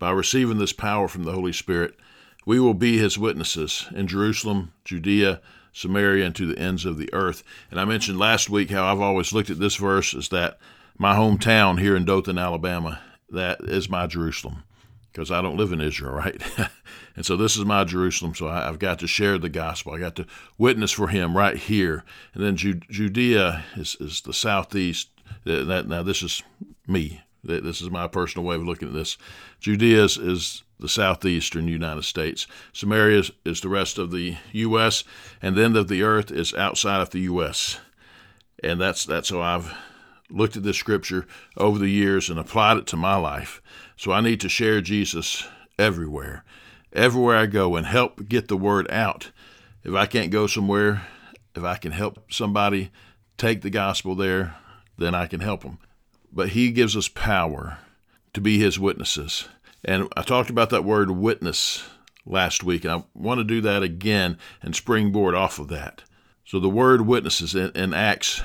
By 0.00 0.10
receiving 0.10 0.58
this 0.58 0.72
power 0.72 1.06
from 1.06 1.22
the 1.22 1.30
Holy 1.30 1.52
Spirit, 1.52 1.94
we 2.44 2.58
will 2.58 2.74
be 2.74 2.98
his 2.98 3.16
witnesses 3.16 3.86
in 3.94 4.08
Jerusalem, 4.08 4.72
Judea, 4.84 5.40
Samaria, 5.72 6.26
and 6.26 6.34
to 6.34 6.46
the 6.46 6.58
ends 6.58 6.84
of 6.84 6.98
the 6.98 7.14
earth. 7.14 7.44
And 7.70 7.78
I 7.78 7.84
mentioned 7.84 8.18
last 8.18 8.50
week 8.50 8.70
how 8.70 8.86
I've 8.86 9.00
always 9.00 9.32
looked 9.32 9.50
at 9.50 9.60
this 9.60 9.76
verse 9.76 10.14
as 10.14 10.30
that 10.30 10.58
my 10.98 11.14
hometown 11.14 11.78
here 11.78 11.94
in 11.94 12.04
Dothan, 12.04 12.38
Alabama, 12.38 13.00
that 13.28 13.60
is 13.60 13.88
my 13.88 14.08
Jerusalem 14.08 14.64
because 15.12 15.30
I 15.30 15.42
don't 15.42 15.56
live 15.56 15.72
in 15.72 15.80
Israel, 15.80 16.12
right? 16.12 16.40
and 17.16 17.26
so 17.26 17.36
this 17.36 17.56
is 17.56 17.64
my 17.64 17.84
Jerusalem. 17.84 18.34
So 18.34 18.48
I, 18.48 18.62
have 18.62 18.78
got 18.78 18.98
to 19.00 19.06
share 19.06 19.38
the 19.38 19.48
gospel. 19.48 19.92
I 19.92 19.98
got 19.98 20.16
to 20.16 20.26
witness 20.58 20.92
for 20.92 21.08
him 21.08 21.36
right 21.36 21.56
here. 21.56 22.04
And 22.34 22.44
then 22.44 22.56
Judea 22.56 23.64
is, 23.76 23.96
is 24.00 24.20
the 24.20 24.32
southeast. 24.32 25.08
That, 25.44 25.88
now, 25.88 26.02
this 26.02 26.22
is 26.22 26.42
me. 26.86 27.22
This 27.42 27.80
is 27.80 27.90
my 27.90 28.06
personal 28.06 28.46
way 28.46 28.56
of 28.56 28.64
looking 28.64 28.88
at 28.88 28.94
this. 28.94 29.16
Judea 29.60 30.04
is, 30.04 30.16
is 30.18 30.62
the 30.78 30.88
southeastern 30.88 31.68
United 31.68 32.04
States. 32.04 32.46
Samaria 32.72 33.24
is 33.44 33.60
the 33.60 33.68
rest 33.68 33.98
of 33.98 34.10
the 34.10 34.36
U.S., 34.52 35.04
and 35.40 35.56
the 35.56 35.64
end 35.64 35.76
of 35.76 35.88
the 35.88 36.02
earth 36.02 36.30
is 36.30 36.54
outside 36.54 37.00
of 37.00 37.10
the 37.10 37.20
U.S. 37.20 37.78
And 38.62 38.80
that's 38.80 39.04
that's 39.04 39.30
how 39.30 39.40
I've 39.40 39.74
looked 40.30 40.56
at 40.56 40.62
this 40.62 40.76
scripture 40.76 41.26
over 41.56 41.78
the 41.78 41.88
years 41.88 42.28
and 42.30 42.38
applied 42.38 42.76
it 42.76 42.86
to 42.88 42.96
my 42.96 43.16
life. 43.16 43.62
So 44.00 44.12
I 44.12 44.22
need 44.22 44.40
to 44.40 44.48
share 44.48 44.80
Jesus 44.80 45.46
everywhere, 45.78 46.42
everywhere 46.90 47.36
I 47.36 47.44
go, 47.44 47.76
and 47.76 47.84
help 47.84 48.30
get 48.30 48.48
the 48.48 48.56
word 48.56 48.90
out. 48.90 49.30
If 49.84 49.92
I 49.92 50.06
can't 50.06 50.30
go 50.30 50.46
somewhere, 50.46 51.06
if 51.54 51.64
I 51.64 51.76
can 51.76 51.92
help 51.92 52.32
somebody 52.32 52.92
take 53.36 53.60
the 53.60 53.68
gospel 53.68 54.14
there, 54.14 54.56
then 54.96 55.14
I 55.14 55.26
can 55.26 55.40
help 55.40 55.64
them. 55.64 55.76
But 56.32 56.48
He 56.48 56.70
gives 56.70 56.96
us 56.96 57.08
power 57.08 57.76
to 58.32 58.40
be 58.40 58.58
His 58.58 58.78
witnesses. 58.78 59.50
And 59.84 60.10
I 60.16 60.22
talked 60.22 60.48
about 60.48 60.70
that 60.70 60.82
word 60.82 61.10
witness 61.10 61.84
last 62.24 62.64
week, 62.64 62.86
and 62.86 62.94
I 62.94 63.04
want 63.12 63.40
to 63.40 63.44
do 63.44 63.60
that 63.60 63.82
again 63.82 64.38
and 64.62 64.74
springboard 64.74 65.34
off 65.34 65.58
of 65.58 65.68
that. 65.68 66.04
So 66.46 66.58
the 66.58 66.70
word 66.70 67.02
witnesses 67.02 67.54
in, 67.54 67.70
in 67.72 67.92
Acts 67.92 68.42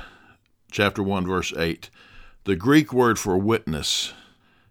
chapter 0.70 1.02
1, 1.02 1.26
verse 1.26 1.54
8. 1.56 1.90
The 2.44 2.58
Greek 2.58 2.92
word 2.92 3.18
for 3.18 3.38
witness 3.38 4.12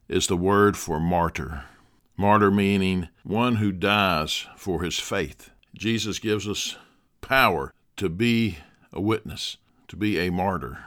is 0.09 0.27
the 0.27 0.37
word 0.37 0.77
for 0.77 1.01
martyr. 1.01 1.65
Martyr 2.17 2.51
meaning 2.51 3.09
one 3.23 3.57
who 3.57 3.73
dies 3.73 4.47
for 4.57 4.83
his 4.83 4.99
faith. 4.99 5.51
Jesus 5.75 6.19
gives 6.19 6.47
us 6.49 6.77
power 7.21 7.73
to 7.97 8.09
be 8.09 8.59
a 8.93 9.01
witness, 9.01 9.57
to 9.89 9.97
be 9.97 10.19
a 10.19 10.31
martyr. 10.31 10.85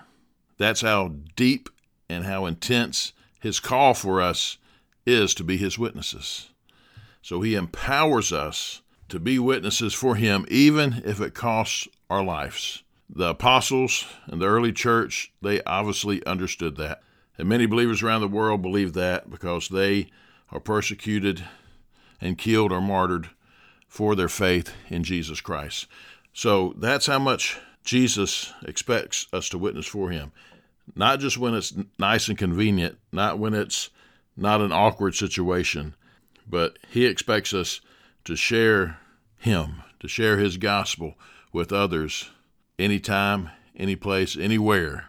That's 0.57 0.81
how 0.81 1.15
deep 1.35 1.69
and 2.09 2.23
how 2.23 2.45
intense 2.45 3.13
his 3.39 3.59
call 3.59 3.93
for 3.93 4.21
us 4.21 4.57
is 5.05 5.33
to 5.35 5.43
be 5.43 5.57
his 5.57 5.77
witnesses. 5.77 6.49
So 7.21 7.41
he 7.41 7.55
empowers 7.55 8.31
us 8.31 8.81
to 9.09 9.19
be 9.19 9.39
witnesses 9.39 9.93
for 9.93 10.15
him, 10.15 10.45
even 10.49 11.01
if 11.05 11.19
it 11.19 11.33
costs 11.33 11.87
our 12.09 12.23
lives. 12.23 12.83
The 13.09 13.29
apostles 13.29 14.05
and 14.25 14.41
the 14.41 14.47
early 14.47 14.73
church, 14.73 15.31
they 15.41 15.61
obviously 15.63 16.25
understood 16.25 16.77
that. 16.77 17.01
And 17.37 17.47
many 17.47 17.65
believers 17.65 18.01
around 18.01 18.21
the 18.21 18.27
world 18.27 18.61
believe 18.61 18.93
that 18.93 19.29
because 19.29 19.69
they 19.69 20.09
are 20.51 20.59
persecuted 20.59 21.43
and 22.19 22.37
killed 22.37 22.71
or 22.71 22.81
martyred 22.81 23.29
for 23.87 24.15
their 24.15 24.29
faith 24.29 24.73
in 24.89 25.03
Jesus 25.03 25.41
Christ. 25.41 25.87
So 26.33 26.73
that's 26.77 27.07
how 27.07 27.19
much 27.19 27.59
Jesus 27.83 28.53
expects 28.63 29.27
us 29.31 29.49
to 29.49 29.57
witness 29.57 29.87
for 29.87 30.09
him. 30.09 30.31
Not 30.95 31.19
just 31.19 31.37
when 31.37 31.53
it's 31.53 31.73
nice 31.99 32.27
and 32.27 32.37
convenient, 32.37 32.97
not 33.11 33.39
when 33.39 33.53
it's 33.53 33.89
not 34.35 34.61
an 34.61 34.71
awkward 34.71 35.15
situation, 35.15 35.95
but 36.47 36.77
he 36.89 37.05
expects 37.05 37.53
us 37.53 37.81
to 38.25 38.35
share 38.35 38.99
him, 39.37 39.83
to 39.99 40.07
share 40.07 40.37
his 40.37 40.57
gospel 40.57 41.15
with 41.51 41.71
others 41.71 42.29
anytime, 42.77 43.49
any 43.75 43.95
place, 43.95 44.37
anywhere. 44.37 45.05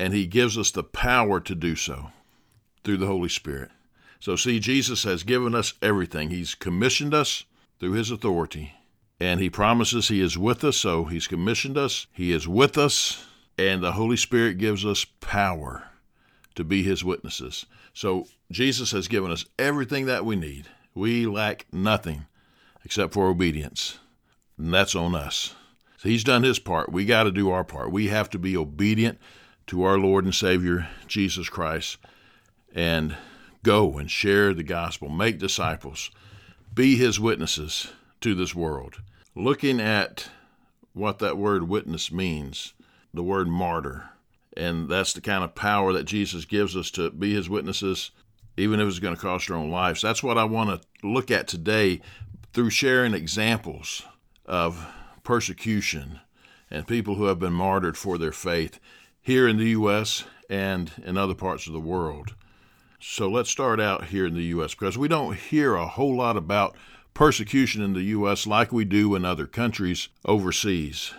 And 0.00 0.14
he 0.14 0.26
gives 0.26 0.56
us 0.56 0.70
the 0.70 0.82
power 0.82 1.40
to 1.40 1.54
do 1.54 1.76
so 1.76 2.10
through 2.82 2.96
the 2.96 3.06
Holy 3.06 3.28
Spirit. 3.28 3.70
So, 4.18 4.34
see, 4.34 4.58
Jesus 4.58 5.04
has 5.04 5.24
given 5.24 5.54
us 5.54 5.74
everything. 5.82 6.30
He's 6.30 6.54
commissioned 6.54 7.12
us 7.12 7.44
through 7.78 7.92
his 7.92 8.10
authority, 8.10 8.72
and 9.20 9.40
he 9.40 9.50
promises 9.50 10.08
he 10.08 10.22
is 10.22 10.38
with 10.38 10.64
us. 10.64 10.78
So, 10.78 11.04
he's 11.04 11.26
commissioned 11.26 11.76
us, 11.76 12.06
he 12.14 12.32
is 12.32 12.48
with 12.48 12.78
us, 12.78 13.26
and 13.58 13.82
the 13.82 13.92
Holy 13.92 14.16
Spirit 14.16 14.56
gives 14.56 14.86
us 14.86 15.04
power 15.20 15.90
to 16.54 16.64
be 16.64 16.82
his 16.82 17.04
witnesses. 17.04 17.66
So, 17.92 18.26
Jesus 18.50 18.92
has 18.92 19.06
given 19.06 19.30
us 19.30 19.44
everything 19.58 20.06
that 20.06 20.24
we 20.24 20.34
need. 20.34 20.66
We 20.94 21.26
lack 21.26 21.66
nothing 21.74 22.24
except 22.86 23.12
for 23.12 23.28
obedience, 23.28 23.98
and 24.56 24.72
that's 24.72 24.94
on 24.94 25.14
us. 25.14 25.54
So 25.98 26.08
he's 26.08 26.24
done 26.24 26.44
his 26.44 26.58
part. 26.58 26.90
We 26.90 27.04
got 27.04 27.24
to 27.24 27.30
do 27.30 27.50
our 27.50 27.62
part. 27.62 27.92
We 27.92 28.08
have 28.08 28.30
to 28.30 28.38
be 28.38 28.56
obedient 28.56 29.18
to 29.66 29.82
our 29.82 29.98
Lord 29.98 30.24
and 30.24 30.34
Savior, 30.34 30.88
Jesus 31.06 31.48
Christ, 31.48 31.98
and 32.74 33.16
go 33.62 33.98
and 33.98 34.10
share 34.10 34.54
the 34.54 34.62
gospel, 34.62 35.08
make 35.08 35.38
disciples, 35.38 36.10
be 36.74 36.96
his 36.96 37.20
witnesses 37.20 37.92
to 38.20 38.34
this 38.34 38.54
world. 38.54 39.02
Looking 39.34 39.80
at 39.80 40.30
what 40.92 41.18
that 41.20 41.36
word 41.36 41.68
witness 41.68 42.10
means, 42.10 42.74
the 43.14 43.22
word 43.22 43.48
martyr, 43.48 44.10
and 44.56 44.88
that's 44.88 45.12
the 45.12 45.20
kind 45.20 45.44
of 45.44 45.54
power 45.54 45.92
that 45.92 46.04
Jesus 46.04 46.44
gives 46.44 46.76
us 46.76 46.90
to 46.92 47.10
be 47.10 47.34
his 47.34 47.48
witnesses, 47.48 48.10
even 48.56 48.80
if 48.80 48.88
it's 48.88 48.98
going 48.98 49.14
to 49.14 49.20
cost 49.20 49.50
our 49.50 49.56
own 49.56 49.70
lives. 49.70 50.02
That's 50.02 50.22
what 50.22 50.38
I 50.38 50.44
want 50.44 50.70
to 50.70 51.06
look 51.06 51.30
at 51.30 51.48
today 51.48 52.00
through 52.52 52.70
sharing 52.70 53.14
examples 53.14 54.02
of 54.46 54.86
persecution 55.22 56.20
and 56.70 56.86
people 56.86 57.14
who 57.14 57.24
have 57.24 57.38
been 57.38 57.52
martyred 57.52 57.96
for 57.96 58.18
their 58.18 58.32
faith 58.32 58.78
here 59.22 59.48
in 59.48 59.56
the 59.56 59.70
U.S. 59.70 60.24
and 60.48 60.92
in 61.04 61.16
other 61.16 61.34
parts 61.34 61.66
of 61.66 61.72
the 61.72 61.80
world. 61.80 62.34
So 63.00 63.28
let's 63.28 63.50
start 63.50 63.80
out 63.80 64.06
here 64.06 64.26
in 64.26 64.34
the 64.34 64.44
U.S. 64.44 64.74
because 64.74 64.98
we 64.98 65.08
don't 65.08 65.36
hear 65.36 65.74
a 65.74 65.86
whole 65.86 66.16
lot 66.16 66.36
about 66.36 66.76
persecution 67.14 67.82
in 67.82 67.94
the 67.94 68.02
U.S. 68.02 68.46
like 68.46 68.72
we 68.72 68.84
do 68.84 69.14
in 69.14 69.24
other 69.24 69.46
countries 69.46 70.08
overseas. 70.24 71.12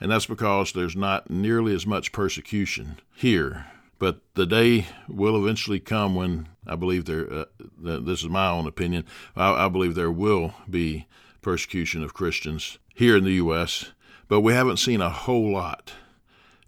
And 0.00 0.10
that's 0.10 0.26
because 0.26 0.72
there's 0.72 0.96
not 0.96 1.30
nearly 1.30 1.74
as 1.74 1.86
much 1.86 2.12
persecution 2.12 3.00
here. 3.14 3.66
But 3.98 4.20
the 4.34 4.46
day 4.46 4.86
will 5.08 5.42
eventually 5.42 5.80
come 5.80 6.14
when 6.14 6.48
I 6.66 6.76
believe 6.76 7.06
there, 7.06 7.30
uh, 7.32 7.44
this 7.78 8.22
is 8.22 8.28
my 8.28 8.48
own 8.48 8.66
opinion, 8.66 9.04
I, 9.34 9.66
I 9.66 9.68
believe 9.68 9.94
there 9.94 10.10
will 10.10 10.54
be 10.68 11.06
persecution 11.40 12.02
of 12.02 12.14
Christians 12.14 12.78
here 12.94 13.16
in 13.16 13.24
the 13.24 13.34
U.S., 13.34 13.92
but 14.28 14.40
we 14.40 14.52
haven't 14.52 14.78
seen 14.78 15.00
a 15.00 15.10
whole 15.10 15.52
lot. 15.52 15.92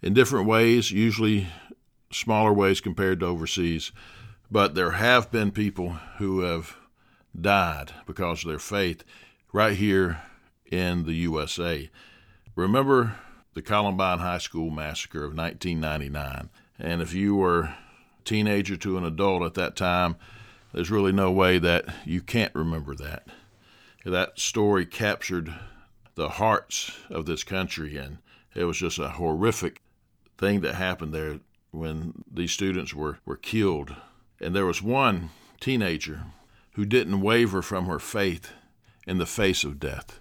In 0.02 0.14
different 0.14 0.46
ways, 0.46 0.92
usually 0.92 1.48
smaller 2.12 2.52
ways 2.52 2.80
compared 2.80 3.20
to 3.20 3.26
overseas, 3.26 3.90
but 4.50 4.74
there 4.74 4.92
have 4.92 5.30
been 5.30 5.50
people 5.50 5.90
who 6.18 6.40
have 6.40 6.76
died 7.38 7.92
because 8.06 8.44
of 8.44 8.48
their 8.48 8.58
faith 8.58 9.02
right 9.52 9.76
here 9.76 10.22
in 10.70 11.04
the 11.04 11.14
USA. 11.14 11.90
Remember 12.54 13.16
the 13.54 13.62
Columbine 13.62 14.20
High 14.20 14.38
School 14.38 14.70
massacre 14.70 15.24
of 15.24 15.36
1999. 15.36 16.48
And 16.78 17.02
if 17.02 17.12
you 17.12 17.34
were 17.34 17.62
a 17.62 17.76
teenager 18.24 18.76
to 18.76 18.96
an 18.98 19.04
adult 19.04 19.42
at 19.42 19.54
that 19.54 19.74
time, 19.74 20.14
there's 20.72 20.92
really 20.92 21.12
no 21.12 21.32
way 21.32 21.58
that 21.58 21.86
you 22.04 22.20
can't 22.20 22.54
remember 22.54 22.94
that. 22.94 23.26
That 24.04 24.38
story 24.38 24.86
captured 24.86 25.52
the 26.14 26.28
hearts 26.28 26.92
of 27.10 27.26
this 27.26 27.42
country. 27.42 27.96
And 27.96 28.18
it 28.54 28.64
was 28.64 28.76
just 28.76 29.00
a 29.00 29.08
horrific 29.08 29.82
thing 30.38 30.60
that 30.60 30.76
happened 30.76 31.12
there 31.12 31.40
when 31.70 32.24
these 32.32 32.52
students 32.52 32.94
were, 32.94 33.18
were 33.26 33.36
killed. 33.36 33.94
And 34.40 34.54
there 34.54 34.66
was 34.66 34.82
one 34.82 35.30
teenager 35.60 36.22
who 36.74 36.86
didn't 36.86 37.20
waver 37.20 37.60
from 37.60 37.86
her 37.86 37.98
faith 37.98 38.52
in 39.06 39.18
the 39.18 39.26
face 39.26 39.64
of 39.64 39.80
death. 39.80 40.20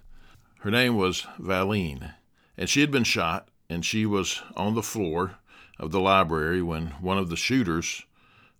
Her 0.60 0.70
name 0.70 0.96
was 0.96 1.26
Valeen, 1.38 2.14
and 2.56 2.68
she 2.68 2.80
had 2.80 2.90
been 2.90 3.04
shot, 3.04 3.48
and 3.70 3.84
she 3.84 4.04
was 4.04 4.42
on 4.56 4.74
the 4.74 4.82
floor 4.82 5.36
of 5.78 5.92
the 5.92 6.00
library 6.00 6.60
when 6.60 6.88
one 7.00 7.18
of 7.18 7.30
the 7.30 7.36
shooters 7.36 8.02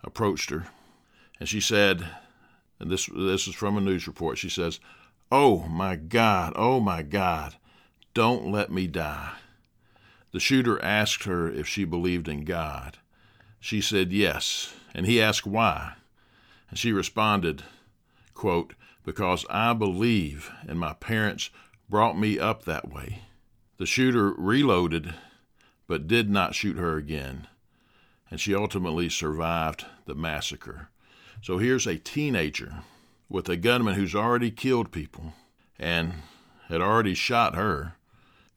approached 0.05 0.51
her. 0.51 0.69
And 1.41 1.49
she 1.49 1.61
said, 1.61 2.07
and 2.79 2.91
this, 2.91 3.07
this 3.07 3.49
is 3.49 3.55
from 3.55 3.77
a 3.77 3.81
news 3.81 4.07
report, 4.07 4.39
she 4.39 4.49
says, 4.49 4.79
Oh 5.33 5.67
my 5.67 5.97
God, 5.97 6.53
oh 6.55 6.79
my 6.79 7.03
God, 7.03 7.57
don't 8.15 8.51
let 8.53 8.71
me 8.71 8.87
die. 8.87 9.33
The 10.33 10.41
shooter 10.41 10.83
asked 10.83 11.25
her 11.25 11.51
if 11.51 11.67
she 11.67 11.85
believed 11.85 12.29
in 12.29 12.45
God. 12.45 12.99
She 13.61 13.81
said 13.81 14.13
yes, 14.13 14.75
and 14.95 15.07
he 15.07 15.21
asked 15.21 15.47
why. 15.47 15.95
And 16.71 16.79
she 16.79 16.93
responded, 16.93 17.63
quote, 18.35 18.75
Because 19.05 19.47
I 19.49 19.73
believe, 19.73 20.51
and 20.67 20.79
my 20.79 20.93
parents 20.93 21.51
brought 21.89 22.19
me 22.19 22.39
up 22.39 22.65
that 22.65 22.93
way. 22.93 23.23
The 23.79 23.87
shooter 23.87 24.33
reloaded, 24.33 25.15
but 25.87 26.07
did 26.07 26.29
not 26.29 26.55
shoot 26.55 26.77
her 26.77 26.97
again, 26.97 27.47
and 28.31 28.39
she 28.41 28.55
ultimately 28.55 29.09
survived 29.09 29.87
the 30.05 30.15
massacre. 30.15 30.89
So 31.41 31.59
here's 31.59 31.87
a 31.87 31.97
teenager 31.97 32.83
with 33.29 33.49
a 33.49 33.57
gunman 33.57 33.95
who's 33.95 34.15
already 34.15 34.51
killed 34.51 34.91
people 34.91 35.33
and 35.79 36.15
had 36.69 36.81
already 36.81 37.15
shot 37.15 37.55
her, 37.55 37.95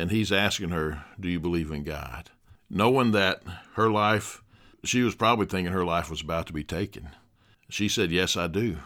and 0.01 0.10
he's 0.10 0.31
asking 0.31 0.70
her, 0.70 1.03
Do 1.20 1.29
you 1.29 1.39
believe 1.39 1.70
in 1.70 1.84
God? 1.84 2.31
Knowing 2.72 3.12
that 3.12 3.43
her 3.75 3.88
life, 3.88 4.41
she 4.84 5.03
was 5.03 5.13
probably 5.13 5.46
thinking 5.46 5.72
her 5.72 5.86
life 5.86 6.10
was 6.10 6.22
about 6.22 6.48
to 6.48 6.53
be 6.53 6.63
taken. 6.63 7.12
She 7.70 7.88
said, 7.88 8.12
Yes, 8.12 8.36
I 8.36 8.48
do. 8.48 8.79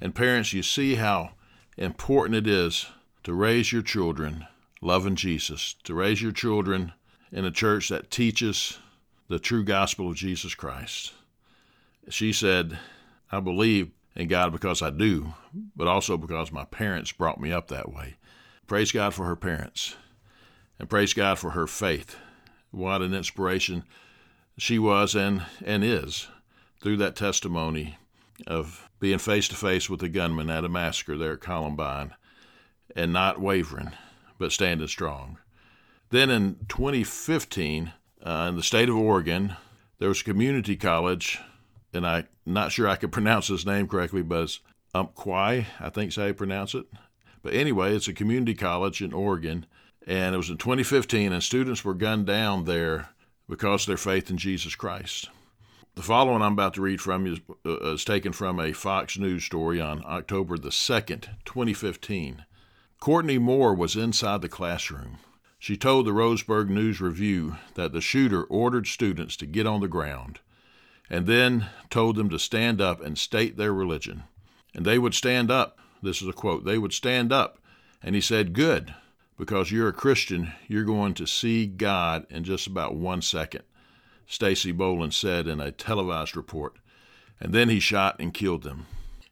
And 0.00 0.14
parents, 0.14 0.54
you 0.54 0.62
see 0.62 0.94
how 0.94 1.32
important 1.76 2.36
it 2.36 2.46
is 2.46 2.86
to 3.24 3.34
raise 3.34 3.70
your 3.70 3.82
children 3.82 4.46
loving 4.80 5.14
Jesus, 5.14 5.74
to 5.84 5.92
raise 5.92 6.22
your 6.22 6.32
children 6.32 6.94
in 7.30 7.44
a 7.44 7.50
church 7.50 7.90
that 7.90 8.10
teaches 8.10 8.78
the 9.28 9.38
true 9.38 9.62
gospel 9.62 10.08
of 10.08 10.16
Jesus 10.16 10.54
Christ. 10.54 11.12
She 12.08 12.32
said, 12.32 12.78
I 13.30 13.40
believe 13.40 13.90
in 14.14 14.28
God 14.28 14.52
because 14.52 14.80
I 14.80 14.88
do, 14.88 15.34
but 15.76 15.86
also 15.86 16.16
because 16.16 16.50
my 16.50 16.64
parents 16.64 17.12
brought 17.12 17.40
me 17.40 17.52
up 17.52 17.68
that 17.68 17.92
way. 17.92 18.14
Praise 18.66 18.90
God 18.90 19.12
for 19.12 19.26
her 19.26 19.36
parents, 19.36 19.96
and 20.78 20.88
praise 20.88 21.14
God 21.14 21.38
for 21.38 21.50
her 21.50 21.66
faith. 21.66 22.16
What 22.70 23.02
an 23.02 23.14
inspiration 23.14 23.84
she 24.58 24.78
was 24.78 25.14
and, 25.14 25.42
and 25.64 25.84
is 25.84 26.28
through 26.82 26.98
that 26.98 27.16
testimony 27.16 27.98
of 28.46 28.88
being 29.00 29.18
face 29.18 29.48
to 29.48 29.54
face 29.54 29.88
with 29.88 30.00
the 30.00 30.08
gunman 30.08 30.50
at 30.50 30.64
a 30.64 30.68
massacre 30.68 31.16
there 31.16 31.32
at 31.32 31.40
Columbine 31.40 32.14
and 32.94 33.12
not 33.12 33.40
wavering, 33.40 33.92
but 34.38 34.52
standing 34.52 34.88
strong. 34.88 35.38
Then 36.10 36.30
in 36.30 36.56
2015, 36.68 37.92
uh, 38.24 38.46
in 38.48 38.56
the 38.56 38.62
state 38.62 38.88
of 38.88 38.96
Oregon, 38.96 39.56
there 39.98 40.08
was 40.08 40.20
a 40.20 40.24
community 40.24 40.76
college 40.76 41.38
and 41.92 42.06
I'm 42.06 42.28
not 42.44 42.72
sure 42.72 42.88
I 42.88 42.96
could 42.96 43.12
pronounce 43.12 43.48
his 43.48 43.66
name 43.66 43.88
correctly, 43.88 44.22
but 44.22 44.42
it's 44.44 44.60
Umpqui, 44.94 45.66
I 45.80 45.90
think 45.90 46.10
is 46.10 46.16
how 46.16 46.26
you 46.26 46.34
pronounce 46.34 46.74
it. 46.74 46.86
But 47.42 47.54
anyway, 47.54 47.94
it's 47.94 48.08
a 48.08 48.12
community 48.12 48.54
college 48.54 49.02
in 49.02 49.12
Oregon, 49.12 49.66
and 50.06 50.34
it 50.34 50.38
was 50.38 50.50
in 50.50 50.58
2015, 50.58 51.32
and 51.32 51.42
students 51.42 51.84
were 51.84 51.94
gunned 51.94 52.26
down 52.26 52.64
there 52.64 53.08
because 53.48 53.82
of 53.82 53.86
their 53.88 53.96
faith 53.96 54.30
in 54.30 54.38
Jesus 54.38 54.74
Christ. 54.74 55.28
The 55.96 56.02
following 56.02 56.42
I'm 56.42 56.52
about 56.52 56.74
to 56.74 56.82
read 56.82 57.00
from 57.00 57.26
is, 57.26 57.40
uh, 57.64 57.92
is 57.92 58.04
taken 58.04 58.32
from 58.32 58.60
a 58.60 58.72
Fox 58.72 59.18
News 59.18 59.44
story 59.44 59.80
on 59.80 60.02
October 60.04 60.58
the 60.58 60.68
2nd, 60.68 61.28
2015. 61.44 62.44
Courtney 63.00 63.38
Moore 63.38 63.74
was 63.74 63.96
inside 63.96 64.42
the 64.42 64.48
classroom. 64.48 65.18
She 65.58 65.76
told 65.76 66.06
the 66.06 66.12
Roseburg 66.12 66.68
News 66.68 67.00
Review 67.00 67.56
that 67.74 67.92
the 67.92 68.00
shooter 68.00 68.44
ordered 68.44 68.86
students 68.86 69.36
to 69.38 69.46
get 69.46 69.66
on 69.66 69.80
the 69.80 69.88
ground 69.88 70.40
and 71.08 71.26
then 71.26 71.66
told 71.88 72.16
them 72.16 72.28
to 72.30 72.38
stand 72.38 72.80
up 72.80 73.00
and 73.00 73.16
state 73.16 73.56
their 73.56 73.72
religion. 73.72 74.24
And 74.74 74.84
they 74.84 74.98
would 74.98 75.14
stand 75.14 75.50
up. 75.50 75.78
This 76.02 76.20
is 76.20 76.28
a 76.28 76.32
quote. 76.32 76.64
They 76.64 76.78
would 76.78 76.92
stand 76.92 77.32
up. 77.32 77.58
And 78.02 78.14
he 78.14 78.20
said, 78.20 78.52
Good, 78.52 78.94
because 79.38 79.70
you're 79.70 79.88
a 79.88 79.92
Christian, 79.92 80.52
you're 80.66 80.84
going 80.84 81.14
to 81.14 81.26
see 81.26 81.66
God 81.66 82.26
in 82.30 82.44
just 82.44 82.66
about 82.66 82.94
one 82.94 83.22
second. 83.22 83.62
Stacy 84.26 84.72
Boland 84.72 85.14
said 85.14 85.46
in 85.46 85.60
a 85.60 85.70
televised 85.70 86.36
report, 86.36 86.76
and 87.38 87.52
then 87.52 87.68
he 87.68 87.78
shot 87.78 88.16
and 88.18 88.34
killed 88.34 88.62
them. 88.62 88.86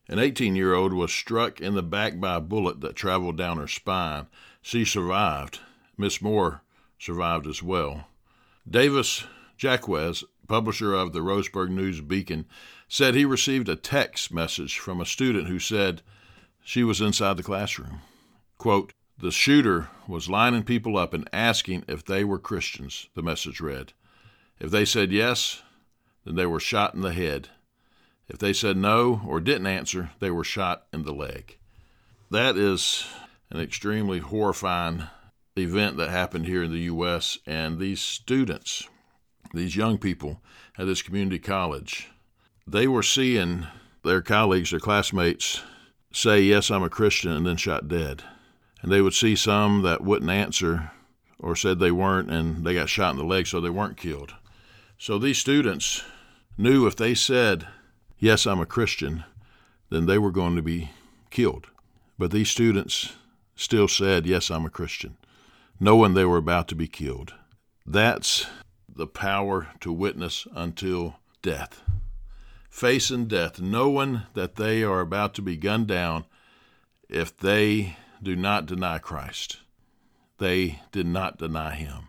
An 0.09 0.19
18 0.19 0.55
year 0.55 0.75
old 0.75 0.93
was 0.93 1.13
struck 1.13 1.61
in 1.61 1.75
the 1.75 1.83
back 1.83 2.21
by 2.21 2.37
a 2.37 2.41
bullet 2.41 2.81
that 2.83 2.95
traveled 2.95 3.39
down 3.39 3.57
her 3.57 3.67
spine. 3.67 4.27
She 4.61 4.85
survived. 4.85 5.61
Miss 5.97 6.21
Moore 6.21 6.63
survived 6.99 7.47
as 7.47 7.63
well. 7.63 8.07
Davis 8.69 9.25
Jaquez, 9.59 10.25
publisher 10.47 10.95
of 10.95 11.13
the 11.13 11.21
Roseburg 11.21 11.71
News 11.71 12.01
Beacon, 12.01 12.45
said 12.89 13.15
he 13.15 13.25
received 13.25 13.69
a 13.69 13.77
text 13.77 14.33
message 14.33 14.79
from 14.79 15.01
a 15.01 15.07
student 15.07 15.49
who 15.49 15.59
said 15.59 16.03
she 16.63 16.85
was 16.85 17.01
inside 17.01 17.37
the 17.37 17.43
classroom. 17.43 18.01
Quote, 18.59 18.93
the 19.19 19.31
shooter 19.31 19.89
was 20.09 20.29
lining 20.29 20.65
people 20.65 20.97
up 20.97 21.15
and 21.15 21.29
asking 21.33 21.85
if 21.89 22.05
they 22.05 22.25
were 22.25 22.39
Christians, 22.39 23.09
the 23.15 23.23
message 23.23 23.61
read. 23.61 23.93
If 24.59 24.71
they 24.71 24.85
said 24.85 25.13
yes, 25.13 25.63
then 26.25 26.35
they 26.35 26.47
were 26.47 26.61
shot 26.61 26.95
in 26.95 27.01
the 27.01 27.13
head. 27.13 27.49
If 28.29 28.39
they 28.39 28.53
said 28.53 28.77
no 28.77 29.23
or 29.27 29.41
didn't 29.41 29.67
answer, 29.67 30.11
they 30.19 30.31
were 30.31 30.45
shot 30.45 30.87
in 30.93 31.03
the 31.03 31.13
leg. 31.13 31.59
That 32.31 32.57
is 32.57 33.07
an 33.51 33.61
extremely 33.61 34.19
horrifying 34.19 35.05
event 35.57 35.97
that 35.99 36.11
happened 36.11 36.47
here 36.47 36.65
in 36.65 36.73
the 36.73 36.81
U.S., 36.81 37.39
and 37.47 37.79
these 37.79 38.01
students, 38.01 38.89
these 39.53 39.77
young 39.77 39.99
people 39.99 40.41
at 40.77 40.87
this 40.87 41.03
community 41.03 41.39
college, 41.39 42.09
they 42.67 42.89
were 42.89 43.03
seeing 43.03 43.67
their 44.03 44.23
colleagues, 44.23 44.71
their 44.71 44.81
classmates, 44.81 45.63
say, 46.13 46.41
Yes, 46.41 46.71
I'm 46.71 46.83
a 46.83 46.91
Christian, 46.91 47.33
and 47.33 47.47
then 47.47 47.57
shot 47.57 47.89
dead. 47.89 48.25
And 48.85 48.93
they 48.93 49.01
would 49.01 49.15
see 49.15 49.35
some 49.35 49.81
that 49.81 50.05
wouldn't 50.05 50.31
answer 50.31 50.91
or 51.39 51.57
said 51.57 51.79
they 51.79 51.91
weren't, 51.91 52.31
and 52.31 52.67
they 52.67 52.75
got 52.75 52.91
shot 52.91 53.13
in 53.13 53.17
the 53.17 53.25
leg, 53.25 53.47
so 53.47 53.59
they 53.59 53.71
weren't 53.71 53.97
killed. 53.97 54.35
So 54.99 55.19
these 55.19 55.39
students 55.39 56.05
knew 56.59 56.87
if 56.87 56.95
they 56.95 57.15
said, 57.15 57.67
Yes, 58.19 58.47
I'm 58.47 58.61
a 58.61 58.67
Christian, 58.67 59.25
then 59.89 60.05
they 60.05 60.19
were 60.19 60.31
going 60.31 60.55
to 60.57 60.63
be 60.63 60.91
killed. 61.31 61.69
But 62.19 62.31
these 62.31 62.51
students 62.51 63.15
still 63.57 63.89
said, 63.89 64.27
Yes, 64.27 64.51
I'm 64.51 64.67
a 64.67 64.71
Christian, 64.71 65.17
knowing 65.81 66.13
they 66.13 66.27
were 66.27 66.37
about 66.37 66.69
to 66.69 66.75
be 66.75 66.87
killed. 66.87 67.33
That's 67.87 68.47
the 68.87 69.07
power 69.07 69.69
to 69.81 69.95
witness 69.95 70.47
until 70.55 71.17
death. 71.41 71.81
Facing 72.69 73.29
death, 73.29 73.63
knowing 73.63 74.25
that 74.35 74.57
they 74.57 74.83
are 74.83 75.01
about 75.01 75.33
to 75.37 75.43
be 75.43 75.57
gunned 75.57 75.87
down 75.87 76.27
if 77.09 77.35
they 77.35 77.97
do 78.25 78.35
not 78.35 78.67
deny 78.67 78.99
Christ. 78.99 79.59
They 80.39 80.81
did 80.91 81.07
not 81.07 81.39
deny 81.39 81.75
him. 81.75 82.09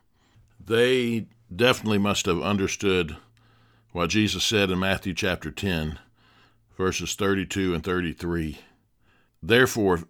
They 0.59 1.27
definitely 1.53 1.99
must 1.99 2.25
have 2.25 2.41
understood 2.41 3.17
what 3.91 4.09
Jesus 4.09 4.43
said 4.43 4.71
in 4.71 4.79
Matthew 4.79 5.13
chapter 5.13 5.51
10, 5.51 5.99
verses 6.77 7.13
32 7.15 7.75
and 7.75 7.83
33. 7.83 8.57
Therefore, 9.43 10.03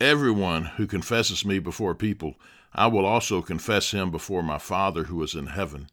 everyone 0.00 0.64
who 0.64 0.86
confesses 0.86 1.44
me 1.44 1.58
before 1.58 1.94
people, 1.94 2.34
I 2.72 2.86
will 2.88 3.06
also 3.06 3.40
confess 3.42 3.92
him 3.92 4.10
before 4.10 4.42
my 4.42 4.58
Father 4.58 5.04
who 5.04 5.22
is 5.22 5.34
in 5.34 5.46
heaven. 5.46 5.88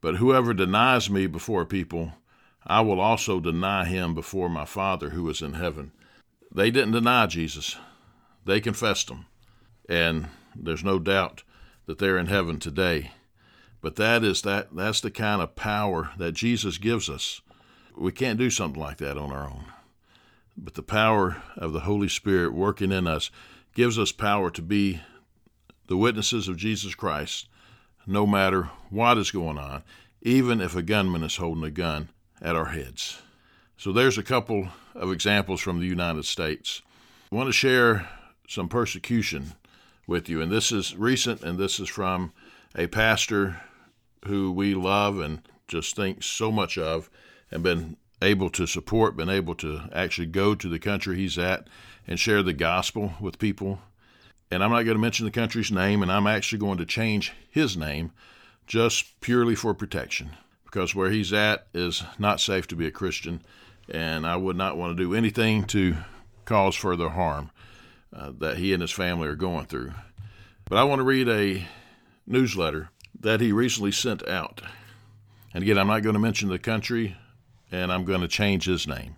But 0.00 0.16
whoever 0.16 0.52
denies 0.52 1.08
me 1.08 1.26
before 1.26 1.64
people, 1.64 2.12
I 2.66 2.80
will 2.80 3.00
also 3.00 3.40
deny 3.40 3.84
him 3.84 4.14
before 4.14 4.48
my 4.48 4.64
Father 4.64 5.10
who 5.10 5.28
is 5.28 5.42
in 5.42 5.54
heaven. 5.54 5.92
They 6.52 6.70
didn't 6.70 6.92
deny 6.92 7.26
Jesus, 7.26 7.76
they 8.44 8.60
confessed 8.60 9.08
them. 9.08 9.26
And 9.88 10.28
there's 10.54 10.84
no 10.84 10.98
doubt 10.98 11.42
that 11.86 11.98
they're 11.98 12.18
in 12.18 12.26
heaven 12.26 12.58
today. 12.58 13.12
But 13.80 13.96
that 13.96 14.24
is 14.24 14.42
that 14.42 14.74
that's 14.74 15.00
the 15.00 15.10
kind 15.10 15.42
of 15.42 15.56
power 15.56 16.10
that 16.16 16.32
Jesus 16.32 16.78
gives 16.78 17.10
us. 17.10 17.42
We 17.96 18.12
can't 18.12 18.38
do 18.38 18.50
something 18.50 18.80
like 18.80 18.96
that 18.98 19.18
on 19.18 19.30
our 19.30 19.44
own. 19.44 19.66
But 20.56 20.74
the 20.74 20.82
power 20.82 21.42
of 21.56 21.72
the 21.72 21.80
Holy 21.80 22.08
Spirit 22.08 22.54
working 22.54 22.92
in 22.92 23.06
us 23.06 23.30
gives 23.74 23.98
us 23.98 24.12
power 24.12 24.50
to 24.50 24.62
be 24.62 25.00
the 25.86 25.96
witnesses 25.96 26.48
of 26.48 26.56
Jesus 26.56 26.94
Christ 26.94 27.48
no 28.06 28.26
matter 28.26 28.70
what 28.90 29.18
is 29.18 29.30
going 29.30 29.58
on, 29.58 29.82
even 30.22 30.60
if 30.60 30.74
a 30.76 30.82
gunman 30.82 31.22
is 31.22 31.36
holding 31.36 31.64
a 31.64 31.70
gun 31.70 32.08
at 32.40 32.56
our 32.56 32.66
heads. 32.66 33.20
So 33.76 33.92
there's 33.92 34.18
a 34.18 34.22
couple 34.22 34.68
of 34.94 35.12
examples 35.12 35.60
from 35.60 35.80
the 35.80 35.86
United 35.86 36.24
States. 36.24 36.82
I 37.30 37.36
want 37.36 37.48
to 37.48 37.52
share 37.52 38.08
some 38.48 38.68
persecution 38.68 39.52
with 40.06 40.28
you, 40.28 40.40
and 40.40 40.52
this 40.52 40.70
is 40.70 40.96
recent, 40.96 41.42
and 41.42 41.58
this 41.58 41.80
is 41.80 41.88
from 41.88 42.32
a 42.74 42.86
pastor 42.86 43.60
who 44.26 44.52
we 44.52 44.74
love 44.74 45.18
and 45.18 45.40
just 45.68 45.96
think 45.96 46.22
so 46.22 46.52
much 46.52 46.76
of, 46.76 47.10
and 47.50 47.62
been 47.62 47.96
able 48.20 48.50
to 48.50 48.66
support, 48.66 49.16
been 49.16 49.28
able 49.28 49.54
to 49.54 49.82
actually 49.92 50.26
go 50.26 50.54
to 50.54 50.68
the 50.68 50.78
country 50.78 51.16
he's 51.16 51.38
at 51.38 51.68
and 52.06 52.18
share 52.18 52.42
the 52.42 52.52
gospel 52.52 53.14
with 53.20 53.38
people. 53.38 53.80
And 54.50 54.62
I'm 54.62 54.70
not 54.70 54.82
going 54.82 54.96
to 54.96 55.00
mention 55.00 55.24
the 55.24 55.32
country's 55.32 55.72
name, 55.72 56.02
and 56.02 56.12
I'm 56.12 56.26
actually 56.26 56.58
going 56.58 56.78
to 56.78 56.86
change 56.86 57.32
his 57.50 57.76
name 57.76 58.12
just 58.66 59.20
purely 59.20 59.54
for 59.54 59.74
protection 59.74 60.30
because 60.64 60.94
where 60.94 61.10
he's 61.10 61.32
at 61.32 61.66
is 61.72 62.02
not 62.18 62.40
safe 62.40 62.66
to 62.68 62.76
be 62.76 62.86
a 62.86 62.90
Christian, 62.90 63.42
and 63.88 64.26
I 64.26 64.36
would 64.36 64.56
not 64.56 64.76
want 64.76 64.96
to 64.96 65.02
do 65.02 65.14
anything 65.14 65.64
to 65.66 65.96
cause 66.44 66.74
further 66.74 67.10
harm 67.10 67.50
uh, 68.14 68.32
that 68.38 68.58
he 68.58 68.72
and 68.72 68.80
his 68.80 68.92
family 68.92 69.28
are 69.28 69.34
going 69.34 69.66
through. 69.66 69.92
But 70.66 70.78
I 70.78 70.84
want 70.84 71.00
to 71.00 71.04
read 71.04 71.28
a 71.28 71.66
newsletter 72.26 72.90
that 73.20 73.40
he 73.40 73.52
recently 73.52 73.92
sent 73.92 74.26
out. 74.28 74.62
And 75.52 75.62
again, 75.62 75.78
I'm 75.78 75.88
not 75.88 76.02
going 76.02 76.14
to 76.14 76.20
mention 76.20 76.48
the 76.48 76.58
country, 76.58 77.16
and 77.70 77.92
I'm 77.92 78.04
going 78.04 78.20
to 78.20 78.28
change 78.28 78.64
his 78.64 78.86
name. 78.86 79.16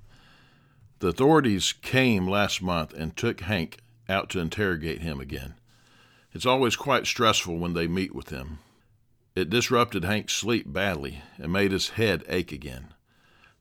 The 0.98 1.08
authorities 1.08 1.72
came 1.72 2.26
last 2.26 2.62
month 2.62 2.94
and 2.94 3.16
took 3.16 3.40
Hank 3.40 3.78
out 4.08 4.30
to 4.30 4.40
interrogate 4.40 5.02
him 5.02 5.20
again. 5.20 5.54
It's 6.32 6.46
always 6.46 6.76
quite 6.76 7.06
stressful 7.06 7.58
when 7.58 7.74
they 7.74 7.86
meet 7.86 8.14
with 8.14 8.30
him. 8.30 8.58
It 9.34 9.50
disrupted 9.50 10.04
Hank's 10.04 10.32
sleep 10.32 10.72
badly 10.72 11.22
and 11.36 11.52
made 11.52 11.72
his 11.72 11.90
head 11.90 12.24
ache 12.28 12.52
again. 12.52 12.94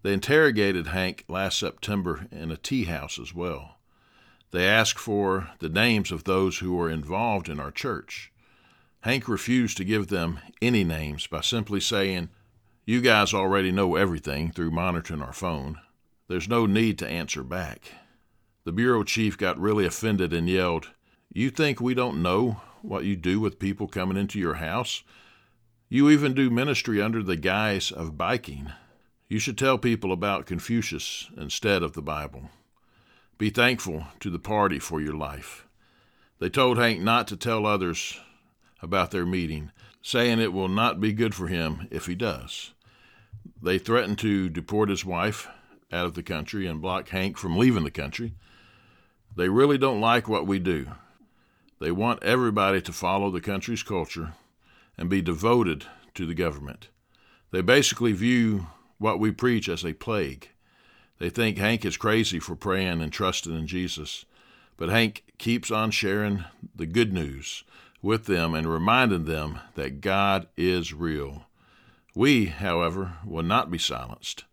They 0.01 0.13
interrogated 0.13 0.87
Hank 0.87 1.25
last 1.27 1.59
September 1.59 2.27
in 2.31 2.51
a 2.51 2.57
tea 2.57 2.85
house 2.85 3.19
as 3.19 3.33
well. 3.33 3.77
They 4.55 4.69
asked 4.69 4.99
for 4.99 5.49
the 5.59 5.67
names 5.67 6.13
of 6.13 6.23
those 6.23 6.59
who 6.59 6.75
were 6.75 6.89
involved 6.89 7.49
in 7.49 7.59
our 7.59 7.71
church. 7.71 8.31
Hank 9.01 9.27
refused 9.27 9.75
to 9.75 9.83
give 9.83 10.07
them 10.07 10.39
any 10.61 10.85
names 10.85 11.27
by 11.27 11.41
simply 11.41 11.81
saying, 11.81 12.29
You 12.85 13.01
guys 13.01 13.33
already 13.33 13.73
know 13.73 13.97
everything 13.97 14.53
through 14.53 14.71
monitoring 14.71 15.21
our 15.21 15.33
phone. 15.33 15.81
There's 16.29 16.47
no 16.47 16.65
need 16.65 16.97
to 16.99 17.07
answer 17.07 17.43
back. 17.43 17.91
The 18.63 18.71
bureau 18.71 19.03
chief 19.03 19.37
got 19.37 19.59
really 19.59 19.85
offended 19.85 20.31
and 20.31 20.47
yelled, 20.47 20.87
You 21.33 21.49
think 21.49 21.81
we 21.81 21.93
don't 21.93 22.23
know 22.23 22.61
what 22.81 23.03
you 23.03 23.17
do 23.17 23.41
with 23.41 23.59
people 23.59 23.89
coming 23.89 24.15
into 24.15 24.39
your 24.39 24.53
house? 24.53 25.03
You 25.89 26.09
even 26.09 26.33
do 26.33 26.49
ministry 26.49 27.01
under 27.01 27.21
the 27.21 27.35
guise 27.35 27.91
of 27.91 28.17
biking. 28.17 28.71
You 29.27 29.37
should 29.37 29.57
tell 29.57 29.77
people 29.77 30.13
about 30.13 30.45
Confucius 30.45 31.29
instead 31.35 31.83
of 31.83 31.91
the 31.91 32.01
Bible. 32.01 32.51
Be 33.37 33.49
thankful 33.49 34.05
to 34.21 34.29
the 34.29 34.39
party 34.39 34.79
for 34.79 35.01
your 35.01 35.15
life. 35.15 35.67
They 36.39 36.49
told 36.49 36.77
Hank 36.77 37.01
not 37.01 37.27
to 37.27 37.35
tell 37.35 37.65
others 37.65 38.17
about 38.81 39.11
their 39.11 39.25
meeting, 39.25 39.71
saying 40.01 40.39
it 40.39 40.53
will 40.53 40.69
not 40.69 41.01
be 41.01 41.11
good 41.11 41.35
for 41.35 41.47
him 41.47 41.87
if 41.91 42.05
he 42.05 42.15
does. 42.15 42.71
They 43.61 43.77
threatened 43.77 44.19
to 44.19 44.47
deport 44.47 44.89
his 44.89 45.03
wife 45.03 45.49
out 45.91 46.05
of 46.05 46.13
the 46.13 46.23
country 46.23 46.65
and 46.65 46.81
block 46.81 47.09
Hank 47.09 47.37
from 47.37 47.57
leaving 47.57 47.83
the 47.83 47.91
country. 47.91 48.35
They 49.35 49.49
really 49.49 49.77
don't 49.77 49.99
like 49.99 50.29
what 50.29 50.47
we 50.47 50.59
do. 50.59 50.87
They 51.81 51.91
want 51.91 52.23
everybody 52.23 52.81
to 52.81 52.93
follow 52.93 53.31
the 53.31 53.41
country's 53.41 53.83
culture 53.83 54.33
and 54.97 55.09
be 55.09 55.21
devoted 55.21 55.85
to 56.13 56.25
the 56.25 56.33
government. 56.33 56.87
They 57.51 57.61
basically 57.61 58.13
view 58.13 58.67
what 58.97 59.19
we 59.19 59.31
preach 59.31 59.67
as 59.67 59.83
a 59.83 59.93
plague. 59.93 60.49
They 61.17 61.29
think 61.29 61.57
Hank 61.57 61.85
is 61.85 61.97
crazy 61.97 62.39
for 62.39 62.55
praying 62.55 63.01
and 63.01 63.11
trusting 63.11 63.55
in 63.55 63.67
Jesus, 63.67 64.25
but 64.77 64.89
Hank 64.89 65.23
keeps 65.37 65.71
on 65.71 65.91
sharing 65.91 66.43
the 66.75 66.85
good 66.85 67.13
news 67.13 67.63
with 68.01 68.25
them 68.25 68.53
and 68.53 68.67
reminding 68.67 69.25
them 69.25 69.59
that 69.75 70.01
God 70.01 70.47
is 70.57 70.93
real. 70.93 71.45
We, 72.13 72.45
however, 72.45 73.13
will 73.25 73.43
not 73.43 73.71
be 73.71 73.77
silenced. 73.77 74.43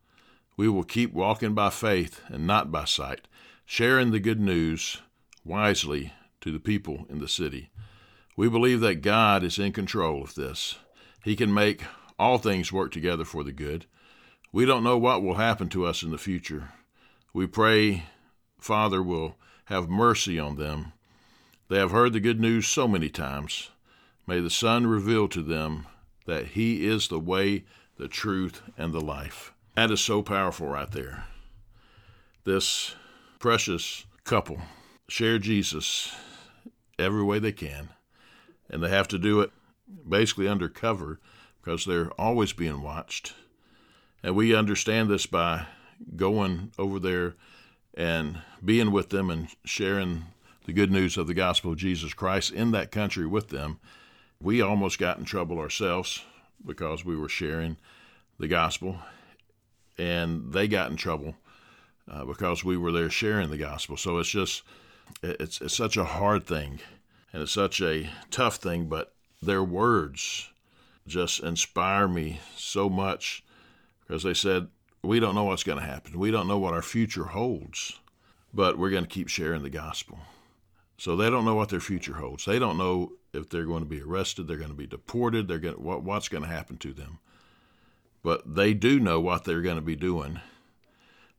We 0.57 0.68
will 0.68 0.85
keep 0.85 1.12
walking 1.12 1.55
by 1.55 1.70
faith 1.70 2.20
and 2.29 2.46
not 2.46 2.70
by 2.70 2.85
sight, 2.85 3.27
sharing 3.66 4.11
the 4.11 4.20
good 4.20 4.40
news 4.40 4.98
wisely 5.44 6.12
to 6.40 6.53
the 6.53 6.61
people 6.61 7.07
in 7.09 7.18
the 7.18 7.29
city. 7.29 7.70
We 8.37 8.48
believe 8.48 8.81
that 8.81 9.03
God 9.03 9.44
is 9.44 9.59
in 9.59 9.72
control 9.72 10.22
of 10.22 10.35
this. 10.35 10.77
He 11.25 11.37
can 11.37 11.53
make 11.53 11.83
all 12.18 12.38
things 12.38 12.72
work 12.72 12.92
together 12.92 13.25
for 13.25 13.44
the 13.44 13.53
good. 13.53 13.87
We 14.53 14.67
don't 14.67 14.85
know 14.85 14.99
what 14.99 15.23
will 15.23 15.35
happen 15.35 15.69
to 15.71 15.87
us 15.87 16.03
in 16.03 16.11
the 16.11 16.19
future. 16.19 16.71
We 17.33 17.47
pray 17.47 18.05
Father 18.59 19.03
will 19.03 19.37
have 19.67 19.88
mercy 19.88 20.38
on 20.38 20.57
them 20.57 20.93
they 21.73 21.79
have 21.79 21.91
heard 21.91 22.12
the 22.12 22.21
good 22.21 22.38
news 22.38 22.69
so 22.69 22.87
many 22.87 23.09
times. 23.09 23.71
May 24.27 24.41
the 24.41 24.51
Son 24.51 24.87
reveal 24.87 25.27
to 25.29 25.43
them 25.43 25.87
that 26.27 26.49
He 26.49 26.87
is 26.87 27.09
the 27.09 27.19
way, 27.19 27.65
the 27.97 28.09
truth, 28.09 28.61
and 28.77 28.93
the 28.93 29.01
life. 29.01 29.55
That 29.75 29.91
is 29.91 30.03
so 30.03 30.21
powerful 30.21 30.67
right 30.67 30.91
there. 30.91 31.25
This 32.45 32.95
precious 33.38 34.05
couple 34.25 34.59
share 35.09 35.38
Jesus 35.38 36.15
every 36.99 37.23
way 37.23 37.38
they 37.38 37.53
can, 37.53 37.88
and 38.69 38.83
they 38.83 38.91
have 38.91 39.09
to 39.09 39.19
do 39.19 39.41
it 39.41 39.51
basically 40.07 40.49
undercover 40.49 41.21
because 41.62 41.87
they're 41.87 42.11
always 42.21 42.53
being 42.53 42.83
watched. 42.83 43.33
And 44.23 44.37
we 44.37 44.55
understand 44.55 45.11
this 45.11 45.27
by 45.27 45.67
going 46.17 46.73
over 46.79 46.99
there 46.99 47.35
and 47.95 48.41
being 48.65 48.93
with 48.93 49.11
them 49.11 49.31
and 49.31 49.49
sharing 49.65 50.25
the 50.65 50.73
good 50.73 50.91
news 50.91 51.17
of 51.17 51.27
the 51.27 51.35
gospel 51.35 51.73
of 51.73 51.79
Jesus 51.79 52.15
Christ 52.15 52.53
in 52.53 52.71
that 52.71 52.93
country 52.93 53.27
with 53.27 53.49
them. 53.49 53.81
We 54.41 54.63
almost 54.63 54.99
got 54.99 55.19
in 55.19 55.25
trouble 55.25 55.59
ourselves 55.59 56.23
because 56.65 57.05
we 57.05 57.17
were 57.17 57.29
sharing 57.29 57.77
the 58.39 58.49
gospel, 58.49 58.99
and 59.99 60.53
they 60.53 60.69
got 60.69 60.91
in 60.91 60.97
trouble 60.97 61.35
uh, 62.11 62.25
because 62.25 62.65
we 62.65 62.77
were 62.77 62.93
there 62.93 63.11
sharing 63.11 63.51
the 63.51 63.59
gospel. 63.59 63.97
So 63.97 64.19
it's 64.19 64.29
just, 64.29 64.63
it's, 65.23 65.61
it's 65.61 65.77
such 65.77 65.97
a 65.97 66.05
hard 66.05 66.47
thing, 66.47 66.79
and 67.33 67.43
it's 67.43 67.53
such 67.53 67.81
a 67.81 68.09
tough 68.31 68.57
thing, 68.57 68.87
but 68.87 69.15
their 69.41 69.63
words 69.63 70.49
just 71.07 71.41
inspire 71.41 72.07
me 72.07 72.41
so 72.57 72.89
much 72.89 73.45
because 74.12 74.25
they 74.25 74.35
said, 74.35 74.68
We 75.03 75.20
don't 75.20 75.35
know 75.35 75.44
what's 75.44 75.64
going 75.64 75.79
to 75.79 75.85
happen. 75.87 76.18
We 76.18 76.31
don't 76.31 76.46
know 76.46 76.59
what 76.59 76.75
our 76.75 76.83
future 76.83 77.25
holds, 77.25 77.98
but 78.53 78.77
we're 78.77 78.90
going 78.90 79.05
to 79.05 79.09
keep 79.09 79.29
sharing 79.29 79.62
the 79.62 79.70
gospel. 79.70 80.18
So 80.98 81.16
they 81.16 81.31
don't 81.31 81.46
know 81.46 81.55
what 81.55 81.70
their 81.70 81.81
future 81.81 82.16
holds. 82.16 82.44
They 82.44 82.59
don't 82.59 82.77
know 82.77 83.12
if 83.33 83.48
they're 83.48 83.64
going 83.64 83.83
to 83.83 83.88
be 83.88 84.03
arrested, 84.03 84.46
they're 84.46 84.59
going 84.59 84.68
to 84.68 84.77
be 84.77 84.87
deported, 84.87 85.48
they're 85.48 85.59
going 85.59 85.77
to, 85.77 85.81
what, 85.81 86.03
what's 86.03 86.29
going 86.29 86.42
to 86.42 86.51
happen 86.51 86.77
to 86.77 86.92
them. 86.92 87.20
But 88.22 88.55
they 88.55 88.75
do 88.75 89.01
know 89.01 89.18
what 89.18 89.44
they're 89.44 89.62
going 89.62 89.77
to 89.77 89.83
be 89.83 89.96
doing. 89.96 90.40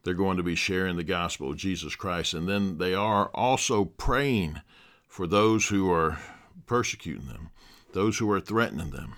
They're 0.03 0.15
going 0.15 0.37
to 0.37 0.43
be 0.43 0.55
sharing 0.55 0.95
the 0.95 1.03
gospel 1.03 1.51
of 1.51 1.57
Jesus 1.57 1.95
Christ. 1.95 2.33
And 2.33 2.49
then 2.49 2.79
they 2.79 2.95
are 2.95 3.27
also 3.35 3.85
praying 3.85 4.61
for 5.07 5.27
those 5.27 5.67
who 5.67 5.91
are 5.91 6.17
persecuting 6.65 7.27
them, 7.27 7.51
those 7.93 8.17
who 8.17 8.31
are 8.31 8.41
threatening 8.41 8.89
them. 8.89 9.13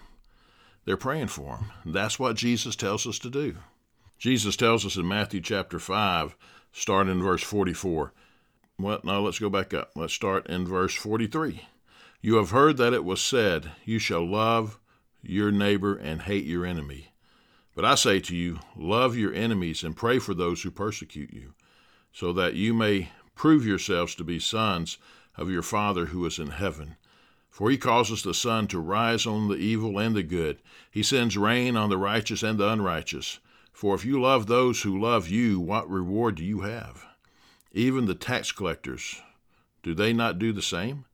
They're 0.85 0.97
praying 0.97 1.27
for 1.27 1.57
them. 1.57 1.93
That's 1.93 2.19
what 2.19 2.35
Jesus 2.35 2.75
tells 2.75 3.07
us 3.07 3.19
to 3.19 3.29
do. 3.29 3.57
Jesus 4.17 4.55
tells 4.55 4.85
us 4.85 4.95
in 4.95 5.07
Matthew 5.07 5.41
chapter 5.41 5.79
5, 5.79 6.35
starting 6.71 7.11
in 7.11 7.23
verse 7.23 7.43
44. 7.43 8.13
Well, 8.79 9.01
now 9.03 9.19
let's 9.19 9.39
go 9.39 9.49
back 9.49 9.73
up. 9.73 9.91
Let's 9.95 10.13
start 10.13 10.47
in 10.47 10.65
verse 10.65 10.93
43. 10.93 11.61
You 12.21 12.35
have 12.35 12.51
heard 12.51 12.77
that 12.77 12.93
it 12.93 13.03
was 13.03 13.21
said, 13.21 13.71
You 13.83 13.99
shall 13.99 14.25
love 14.25 14.79
your 15.21 15.51
neighbor 15.51 15.95
and 15.95 16.21
hate 16.21 16.45
your 16.45 16.65
enemy. 16.65 17.09
But 17.75 17.85
I 17.85 17.95
say 17.95 18.19
to 18.21 18.35
you, 18.35 18.59
love 18.75 19.17
your 19.17 19.33
enemies 19.33 19.83
and 19.83 19.97
pray 19.97 20.19
for 20.19 20.33
those 20.33 20.63
who 20.63 20.71
persecute 20.71 21.33
you, 21.33 21.53
so 22.13 22.31
that 22.33 22.53
you 22.53 22.73
may 22.73 23.09
prove 23.35 23.65
yourselves 23.65 24.15
to 24.15 24.23
be 24.23 24.39
sons 24.39 24.97
of 25.35 25.49
your 25.49 25.61
Father 25.61 26.05
who 26.07 26.25
is 26.25 26.39
in 26.39 26.51
heaven. 26.51 26.95
For 27.55 27.71
he 27.71 27.77
causes 27.77 28.21
the 28.21 28.33
sun 28.33 28.67
to 28.67 28.79
rise 28.79 29.25
on 29.25 29.47
the 29.47 29.55
evil 29.55 29.97
and 29.97 30.13
the 30.13 30.23
good. 30.23 30.57
He 30.91 31.01
sends 31.01 31.37
rain 31.37 31.77
on 31.77 31.89
the 31.89 31.97
righteous 31.97 32.43
and 32.43 32.59
the 32.59 32.67
unrighteous. 32.67 33.39
For 33.71 33.95
if 33.95 34.03
you 34.03 34.19
love 34.19 34.47
those 34.47 34.81
who 34.81 34.99
love 34.99 35.29
you, 35.29 35.61
what 35.61 35.89
reward 35.89 36.35
do 36.35 36.43
you 36.43 36.63
have? 36.63 37.05
Even 37.71 38.07
the 38.07 38.13
tax 38.13 38.51
collectors, 38.51 39.21
do 39.83 39.93
they 39.93 40.11
not 40.11 40.37
do 40.37 40.51
the 40.51 40.61
same? 40.61 41.05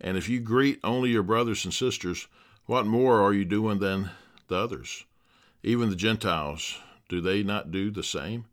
And 0.00 0.16
if 0.16 0.28
you 0.28 0.40
greet 0.40 0.80
only 0.82 1.10
your 1.10 1.22
brothers 1.22 1.64
and 1.64 1.72
sisters, 1.72 2.26
what 2.66 2.84
more 2.84 3.20
are 3.20 3.32
you 3.32 3.44
doing 3.44 3.78
than 3.78 4.10
the 4.48 4.56
others? 4.56 5.04
Even 5.62 5.88
the 5.88 5.94
Gentiles, 5.94 6.80
do 7.08 7.20
they 7.20 7.44
not 7.44 7.70
do 7.70 7.92
the 7.92 8.02
same? 8.02 8.46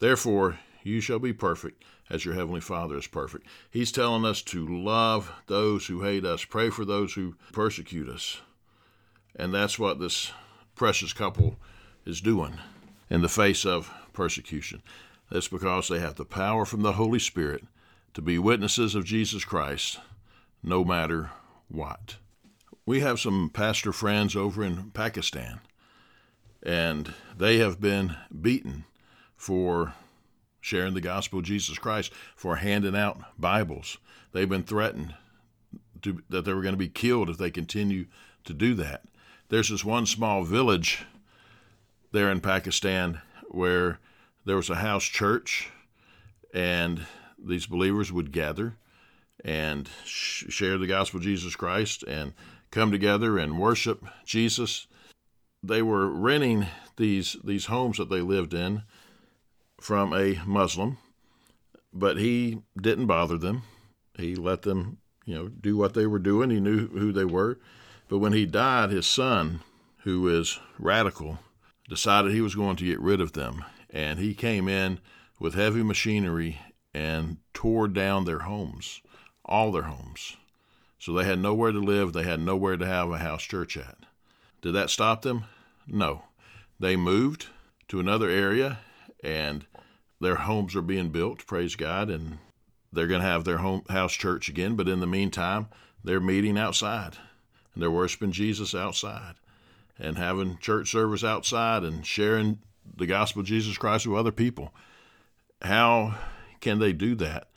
Therefore, 0.00 0.58
you 0.88 1.00
shall 1.00 1.18
be 1.18 1.32
perfect 1.32 1.84
as 2.10 2.24
your 2.24 2.34
heavenly 2.34 2.60
Father 2.60 2.96
is 2.96 3.06
perfect. 3.06 3.46
He's 3.70 3.92
telling 3.92 4.24
us 4.24 4.42
to 4.42 4.66
love 4.66 5.30
those 5.46 5.86
who 5.86 6.02
hate 6.02 6.24
us, 6.24 6.44
pray 6.44 6.70
for 6.70 6.84
those 6.84 7.14
who 7.14 7.36
persecute 7.52 8.08
us. 8.08 8.40
And 9.36 9.54
that's 9.54 9.78
what 9.78 10.00
this 10.00 10.32
precious 10.74 11.12
couple 11.12 11.56
is 12.04 12.20
doing 12.20 12.58
in 13.10 13.20
the 13.22 13.28
face 13.28 13.64
of 13.64 13.92
persecution. 14.12 14.82
That's 15.30 15.48
because 15.48 15.88
they 15.88 16.00
have 16.00 16.16
the 16.16 16.24
power 16.24 16.64
from 16.64 16.82
the 16.82 16.92
Holy 16.92 17.18
Spirit 17.18 17.64
to 18.14 18.22
be 18.22 18.38
witnesses 18.38 18.94
of 18.94 19.04
Jesus 19.04 19.44
Christ 19.44 20.00
no 20.62 20.84
matter 20.84 21.30
what. 21.68 22.16
We 22.86 23.00
have 23.00 23.20
some 23.20 23.50
pastor 23.52 23.92
friends 23.92 24.34
over 24.34 24.64
in 24.64 24.90
Pakistan 24.90 25.60
and 26.62 27.14
they 27.36 27.58
have 27.58 27.80
been 27.80 28.16
beaten 28.40 28.84
for 29.36 29.94
sharing 30.68 30.94
the 30.94 31.00
gospel 31.00 31.38
of 31.38 31.44
Jesus 31.44 31.78
Christ, 31.78 32.12
for 32.36 32.56
handing 32.56 32.94
out 32.94 33.20
Bibles. 33.38 33.96
They've 34.32 34.48
been 34.48 34.62
threatened 34.62 35.14
to, 36.02 36.22
that 36.28 36.44
they 36.44 36.52
were 36.52 36.62
going 36.62 36.74
to 36.74 36.78
be 36.78 36.88
killed 36.88 37.30
if 37.30 37.38
they 37.38 37.50
continue 37.50 38.06
to 38.44 38.52
do 38.52 38.74
that. 38.74 39.04
There's 39.48 39.70
this 39.70 39.84
one 39.84 40.04
small 40.06 40.44
village 40.44 41.04
there 42.12 42.30
in 42.30 42.40
Pakistan 42.40 43.20
where 43.48 43.98
there 44.44 44.56
was 44.56 44.68
a 44.68 44.76
house 44.76 45.04
church, 45.04 45.70
and 46.52 47.06
these 47.42 47.66
believers 47.66 48.12
would 48.12 48.30
gather 48.30 48.74
and 49.44 49.88
sh- 50.04 50.44
share 50.50 50.76
the 50.76 50.86
gospel 50.86 51.18
of 51.18 51.24
Jesus 51.24 51.56
Christ 51.56 52.02
and 52.06 52.34
come 52.70 52.90
together 52.90 53.38
and 53.38 53.58
worship 53.58 54.04
Jesus 54.24 54.86
they 55.62 55.82
were 55.82 56.08
renting 56.08 56.66
these 56.96 57.36
these 57.44 57.66
homes 57.66 57.98
that 57.98 58.10
they 58.10 58.20
lived 58.20 58.54
in 58.54 58.82
from 59.80 60.12
a 60.12 60.40
Muslim, 60.46 60.98
but 61.92 62.18
he 62.18 62.62
didn't 62.80 63.06
bother 63.06 63.38
them. 63.38 63.62
He 64.16 64.34
let 64.34 64.62
them, 64.62 64.98
you 65.24 65.34
know, 65.34 65.48
do 65.48 65.76
what 65.76 65.94
they 65.94 66.06
were 66.06 66.18
doing. 66.18 66.50
He 66.50 66.60
knew 66.60 66.88
who 66.88 67.12
they 67.12 67.24
were. 67.24 67.58
But 68.08 68.18
when 68.18 68.32
he 68.32 68.46
died, 68.46 68.90
his 68.90 69.06
son, 69.06 69.60
who 69.98 70.28
is 70.28 70.58
radical, 70.78 71.38
decided 71.88 72.32
he 72.32 72.40
was 72.40 72.54
going 72.54 72.76
to 72.76 72.84
get 72.84 73.00
rid 73.00 73.20
of 73.20 73.32
them. 73.32 73.64
And 73.90 74.18
he 74.18 74.34
came 74.34 74.68
in 74.68 75.00
with 75.38 75.54
heavy 75.54 75.82
machinery 75.82 76.60
and 76.92 77.38
tore 77.54 77.88
down 77.88 78.24
their 78.24 78.40
homes, 78.40 79.00
all 79.44 79.72
their 79.72 79.82
homes. 79.82 80.36
So 80.98 81.12
they 81.12 81.24
had 81.24 81.38
nowhere 81.38 81.72
to 81.72 81.78
live. 81.78 82.12
They 82.12 82.24
had 82.24 82.40
nowhere 82.40 82.76
to 82.76 82.86
have 82.86 83.10
a 83.10 83.18
house 83.18 83.42
church 83.42 83.76
at. 83.76 83.98
Did 84.60 84.72
that 84.72 84.90
stop 84.90 85.22
them? 85.22 85.44
No. 85.86 86.24
They 86.80 86.96
moved 86.96 87.46
to 87.88 88.00
another 88.00 88.28
area 88.28 88.78
and 89.22 89.66
their 90.20 90.36
homes 90.36 90.74
are 90.74 90.82
being 90.82 91.10
built, 91.10 91.46
praise 91.46 91.76
God, 91.76 92.10
and 92.10 92.38
they're 92.92 93.06
going 93.06 93.20
to 93.20 93.26
have 93.26 93.44
their 93.44 93.58
home 93.58 93.82
house 93.88 94.12
church 94.12 94.48
again, 94.48 94.74
but 94.76 94.88
in 94.88 95.00
the 95.00 95.06
meantime, 95.06 95.68
they're 96.02 96.20
meeting 96.20 96.58
outside 96.58 97.16
and 97.74 97.82
they're 97.82 97.90
worshiping 97.90 98.32
Jesus 98.32 98.74
outside 98.74 99.34
and 99.98 100.16
having 100.16 100.58
church 100.58 100.90
service 100.90 101.24
outside 101.24 101.82
and 101.82 102.06
sharing 102.06 102.58
the 102.96 103.06
gospel 103.06 103.40
of 103.40 103.46
Jesus 103.46 103.76
Christ 103.76 104.06
with 104.06 104.18
other 104.18 104.32
people. 104.32 104.72
How 105.60 106.16
can 106.60 106.78
they 106.78 106.92
do 106.92 107.14
that? 107.16 107.48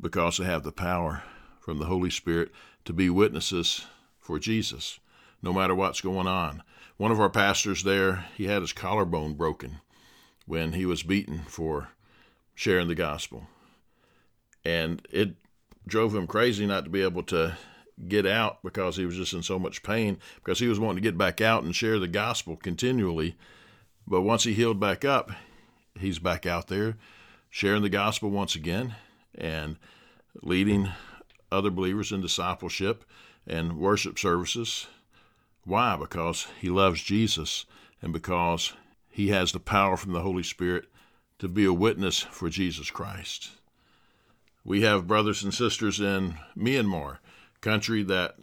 Because 0.00 0.38
they 0.38 0.44
have 0.44 0.62
the 0.62 0.72
power 0.72 1.22
from 1.60 1.78
the 1.78 1.86
Holy 1.86 2.10
Spirit 2.10 2.50
to 2.84 2.92
be 2.92 3.08
witnesses 3.08 3.86
for 4.18 4.38
Jesus 4.38 4.98
no 5.42 5.52
matter 5.52 5.74
what's 5.74 6.00
going 6.00 6.26
on. 6.26 6.62
One 6.96 7.12
of 7.12 7.20
our 7.20 7.30
pastors 7.30 7.84
there, 7.84 8.26
he 8.36 8.46
had 8.46 8.62
his 8.62 8.72
collarbone 8.72 9.34
broken 9.34 9.80
when 10.46 10.72
he 10.72 10.86
was 10.86 11.02
beaten 11.02 11.42
for 11.46 11.88
sharing 12.54 12.88
the 12.88 12.94
gospel. 12.94 13.46
And 14.64 15.06
it 15.10 15.34
drove 15.86 16.14
him 16.14 16.26
crazy 16.26 16.66
not 16.66 16.84
to 16.84 16.90
be 16.90 17.02
able 17.02 17.22
to 17.24 17.56
get 18.08 18.26
out 18.26 18.62
because 18.62 18.96
he 18.96 19.06
was 19.06 19.16
just 19.16 19.32
in 19.32 19.42
so 19.42 19.58
much 19.58 19.82
pain 19.82 20.18
because 20.36 20.58
he 20.58 20.68
was 20.68 20.78
wanting 20.78 21.02
to 21.02 21.08
get 21.08 21.16
back 21.16 21.40
out 21.40 21.62
and 21.62 21.74
share 21.74 21.98
the 21.98 22.08
gospel 22.08 22.56
continually. 22.56 23.36
But 24.06 24.22
once 24.22 24.44
he 24.44 24.54
healed 24.54 24.80
back 24.80 25.04
up, 25.04 25.30
he's 25.98 26.18
back 26.18 26.46
out 26.46 26.68
there 26.68 26.96
sharing 27.48 27.82
the 27.82 27.88
gospel 27.88 28.30
once 28.30 28.54
again 28.54 28.94
and 29.34 29.76
leading 30.42 30.90
other 31.50 31.70
believers 31.70 32.12
in 32.12 32.20
discipleship 32.20 33.04
and 33.46 33.78
worship 33.78 34.18
services 34.18 34.86
why? 35.66 35.96
Because 35.96 36.46
he 36.60 36.70
loves 36.70 37.02
Jesus 37.02 37.66
and 38.00 38.12
because 38.12 38.72
he 39.16 39.28
has 39.28 39.52
the 39.52 39.58
power 39.58 39.96
from 39.96 40.12
the 40.12 40.20
Holy 40.20 40.42
Spirit 40.42 40.84
to 41.38 41.48
be 41.48 41.64
a 41.64 41.72
witness 41.72 42.20
for 42.20 42.50
Jesus 42.50 42.90
Christ. 42.90 43.48
We 44.62 44.82
have 44.82 45.06
brothers 45.06 45.42
and 45.42 45.54
sisters 45.54 46.00
in 46.00 46.34
Myanmar, 46.54 47.16
country 47.62 48.02
that 48.02 48.36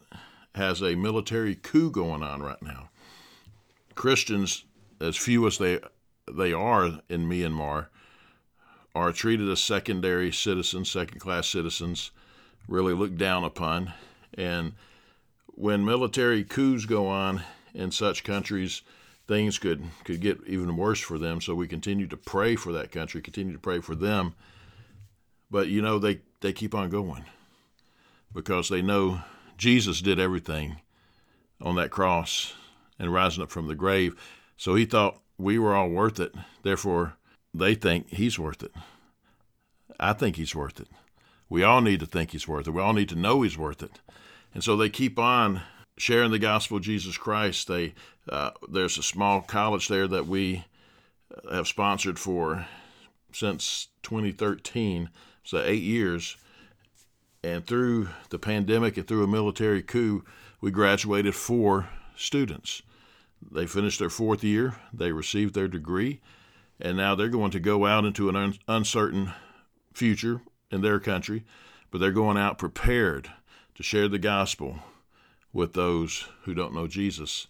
has 0.56 0.82
a 0.82 0.96
military 0.96 1.54
coup 1.54 1.92
going 1.92 2.24
on 2.24 2.42
right 2.42 2.62
now. 2.64 2.90
Christians, 3.94 4.66
as 5.00 5.16
few 5.16 5.46
as 5.46 5.60
they 5.60 5.80
they 6.28 6.52
are 6.52 6.86
in 7.08 7.30
Myanmar, 7.30 7.90
are 8.96 9.12
treated 9.12 9.48
as 9.50 9.64
secondary 9.64 10.32
citizens, 10.32 10.90
second 10.90 11.20
class 11.20 11.48
citizens, 11.48 12.10
really 12.68 12.96
looked 12.96 13.20
down 13.20 13.44
upon, 13.44 13.94
and 14.34 14.74
when 15.50 15.86
military 15.86 16.44
coups 16.44 16.86
go 16.86 17.06
on 17.06 17.44
in 17.76 17.92
such 17.92 18.24
countries, 18.24 18.82
things 19.28 19.58
could 19.58 19.84
could 20.04 20.22
get 20.22 20.40
even 20.48 20.78
worse 20.78 21.00
for 21.00 21.18
them. 21.18 21.42
So 21.42 21.56
we 21.56 21.68
continue 21.68 22.08
to 22.08 22.18
pray 22.18 22.56
for 22.56 22.72
that 22.74 22.92
country, 22.92 23.22
continue 23.22 23.54
to 23.54 23.60
pray 23.60 23.80
for 23.80 23.96
them. 23.96 24.36
But 25.50 25.68
you 25.68 25.82
know 25.82 26.00
they 26.00 26.20
they 26.42 26.54
keep 26.54 26.76
on 26.76 26.90
going 26.90 27.26
because 28.34 28.70
they 28.70 28.82
know 28.82 29.22
Jesus 29.58 30.02
did 30.02 30.20
everything 30.20 30.78
on 31.62 31.76
that 31.76 31.92
cross 31.92 32.54
and 33.00 33.14
rising 33.14 33.44
up 33.44 33.52
from 33.52 33.68
the 33.68 33.76
grave. 33.76 34.16
So 34.58 34.76
he 34.76 34.86
thought 34.86 35.22
we 35.38 35.58
were 35.58 35.76
all 35.76 35.90
worth 35.90 36.20
it. 36.20 36.34
Therefore, 36.64 37.16
they 37.54 37.76
think 37.76 38.10
he's 38.10 38.40
worth 38.40 38.64
it. 38.64 38.72
I 40.00 40.14
think 40.14 40.36
he's 40.36 40.56
worth 40.56 40.80
it. 40.80 40.88
We 41.50 41.64
all 41.64 41.82
need 41.82 42.00
to 42.00 42.06
think 42.06 42.32
he's 42.32 42.48
worth 42.48 42.68
it. 42.68 42.72
We 42.72 42.82
all 42.82 42.94
need 42.94 43.10
to 43.10 43.16
know 43.16 43.42
he's 43.42 43.58
worth 43.58 43.84
it. 43.84 44.00
And 44.54 44.64
so 44.64 44.76
they 44.76 44.90
keep 44.90 45.20
on 45.20 45.62
sharing 45.98 46.32
the 46.32 46.40
gospel 46.40 46.78
of 46.78 46.84
Jesus 46.84 47.18
Christ. 47.18 47.68
They 47.68 47.94
uh, 48.30 48.52
there's 48.70 48.98
a 48.98 49.04
small 49.04 49.42
college 49.42 49.88
there 49.88 50.08
that 50.08 50.28
we 50.28 50.66
have 51.52 51.68
sponsored 51.68 52.20
for 52.20 52.66
since 53.32 53.88
2013, 54.04 55.10
so 55.44 55.62
eight 55.62 55.84
years. 55.84 56.38
And 57.44 57.66
through 57.66 58.10
the 58.30 58.40
pandemic 58.40 58.96
and 58.96 59.08
through 59.08 59.24
a 59.24 59.28
military 59.28 59.82
coup, 59.82 60.24
we 60.62 60.72
graduated 60.72 61.36
four 61.36 61.90
students. 62.16 62.82
They 63.52 63.66
finished 63.66 64.00
their 64.00 64.10
fourth 64.10 64.44
year, 64.44 64.76
they 64.94 65.12
received 65.12 65.54
their 65.54 65.68
degree, 65.68 66.22
and 66.80 66.96
now 66.96 67.16
they're 67.16 67.28
going 67.28 67.52
to 67.52 67.60
go 67.60 67.86
out 67.86 68.06
into 68.06 68.30
an 68.30 68.38
un- 68.38 68.58
uncertain 68.70 69.32
future 69.94 70.42
in 70.72 70.82
their 70.82 71.00
country, 71.00 71.44
but 71.92 71.98
they're 71.98 72.12
going 72.12 72.38
out 72.38 72.58
prepared 72.58 73.30
to 73.76 73.84
share 73.84 74.08
the 74.08 74.20
gospel 74.20 74.80
with 75.54 75.74
those 75.74 76.28
who 76.44 76.54
don't 76.54 76.74
know 76.74 76.88
Jesus. 76.88 77.48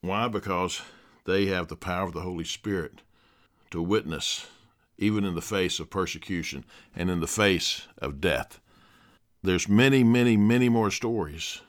Why? 0.00 0.28
Because 0.28 0.80
they 1.24 1.46
have 1.46 1.68
the 1.68 1.76
power 1.76 2.06
of 2.06 2.12
the 2.14 2.20
Holy 2.20 2.44
Spirit 2.44 3.02
to 3.70 3.82
witness, 3.82 4.46
even 4.96 5.24
in 5.24 5.34
the 5.34 5.42
face 5.42 5.80
of 5.80 5.90
persecution 5.90 6.64
and 6.94 7.10
in 7.10 7.20
the 7.20 7.26
face 7.26 7.88
of 7.98 8.20
death. 8.20 8.60
There's 9.42 9.68
many, 9.68 10.04
many, 10.04 10.36
many 10.36 10.68
more 10.68 10.90
stories 10.90 11.60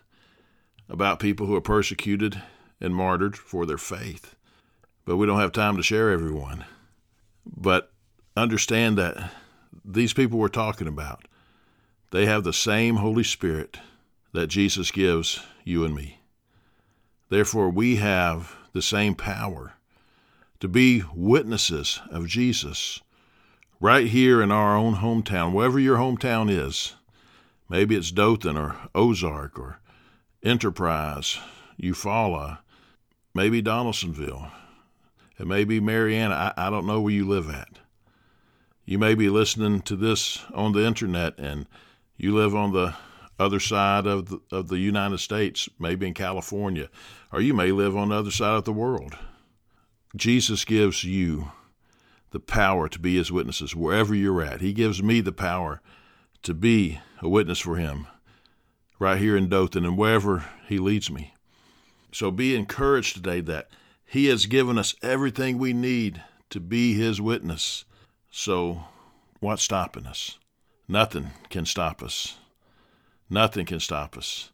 about 0.87 1.19
people 1.19 1.47
who 1.47 1.55
are 1.55 1.61
persecuted 1.61 2.41
and 2.79 2.95
martyred 2.95 3.35
for 3.35 3.65
their 3.65 3.77
faith. 3.77 4.35
But 5.05 5.17
we 5.17 5.25
don't 5.25 5.39
have 5.39 5.51
time 5.51 5.75
to 5.77 5.83
share 5.83 6.11
everyone. 6.11 6.65
But 7.45 7.91
understand 8.35 8.97
that 8.97 9.31
these 9.83 10.13
people 10.13 10.37
we're 10.37 10.47
talking 10.47 10.87
about, 10.87 11.27
they 12.11 12.25
have 12.25 12.43
the 12.43 12.53
same 12.53 12.97
Holy 12.97 13.23
Spirit 13.23 13.79
that 14.37 14.49
Jesus 14.49 14.91
gives 14.91 15.39
you 15.63 15.83
and 15.83 15.95
me. 15.95 16.19
Therefore, 17.29 17.71
we 17.71 17.95
have 17.95 18.55
the 18.71 18.83
same 18.83 19.15
power 19.15 19.73
to 20.59 20.67
be 20.67 21.01
witnesses 21.15 21.99
of 22.11 22.27
Jesus 22.27 23.01
right 23.79 24.05
here 24.05 24.39
in 24.39 24.51
our 24.51 24.77
own 24.77 24.97
hometown, 24.97 25.53
wherever 25.53 25.79
your 25.79 25.97
hometown 25.97 26.51
is. 26.51 26.93
Maybe 27.67 27.95
it's 27.95 28.11
Dothan 28.11 28.55
or 28.55 28.75
Ozark 28.93 29.57
or 29.57 29.79
Enterprise, 30.43 31.39
Eufaula, 31.81 32.59
maybe 33.33 33.59
Donalsonville. 33.63 34.51
It 35.39 35.47
may 35.47 35.63
be 35.63 35.79
Marianna. 35.79 36.53
I, 36.55 36.67
I 36.67 36.69
don't 36.69 36.85
know 36.85 37.01
where 37.01 37.13
you 37.13 37.27
live 37.27 37.49
at. 37.49 37.79
You 38.85 38.99
may 38.99 39.15
be 39.15 39.29
listening 39.29 39.81
to 39.81 39.95
this 39.95 40.45
on 40.53 40.73
the 40.73 40.85
internet 40.85 41.39
and 41.39 41.65
you 42.17 42.35
live 42.35 42.53
on 42.53 42.73
the 42.73 42.93
other 43.39 43.59
side 43.59 44.07
of 44.07 44.29
the, 44.29 44.39
of 44.51 44.67
the 44.67 44.79
United 44.79 45.19
States, 45.19 45.69
maybe 45.79 46.07
in 46.07 46.13
California, 46.13 46.89
or 47.31 47.41
you 47.41 47.53
may 47.53 47.71
live 47.71 47.95
on 47.95 48.09
the 48.09 48.15
other 48.15 48.31
side 48.31 48.55
of 48.57 48.65
the 48.65 48.73
world. 48.73 49.15
Jesus 50.15 50.65
gives 50.65 51.03
you 51.03 51.51
the 52.31 52.39
power 52.39 52.89
to 52.89 52.99
be 52.99 53.15
his 53.15 53.31
witnesses 53.31 53.75
wherever 53.75 54.15
you're 54.15 54.41
at. 54.41 54.61
He 54.61 54.73
gives 54.73 55.01
me 55.01 55.21
the 55.21 55.31
power 55.31 55.81
to 56.43 56.53
be 56.53 56.99
a 57.21 57.29
witness 57.29 57.59
for 57.59 57.77
him 57.77 58.07
right 58.99 59.19
here 59.19 59.37
in 59.37 59.49
Dothan 59.49 59.85
and 59.85 59.97
wherever 59.97 60.45
he 60.67 60.79
leads 60.79 61.11
me. 61.11 61.33
So 62.11 62.31
be 62.31 62.55
encouraged 62.55 63.15
today 63.15 63.41
that 63.41 63.69
he 64.05 64.27
has 64.27 64.45
given 64.45 64.77
us 64.77 64.95
everything 65.01 65.57
we 65.57 65.73
need 65.73 66.23
to 66.49 66.59
be 66.59 66.93
his 66.93 67.21
witness. 67.21 67.85
So 68.31 68.85
what's 69.39 69.63
stopping 69.63 70.07
us? 70.07 70.39
Nothing 70.87 71.31
can 71.49 71.65
stop 71.65 72.01
us. 72.01 72.37
Nothing 73.29 73.65
can 73.65 73.79
stop 73.79 74.17
us. 74.17 74.51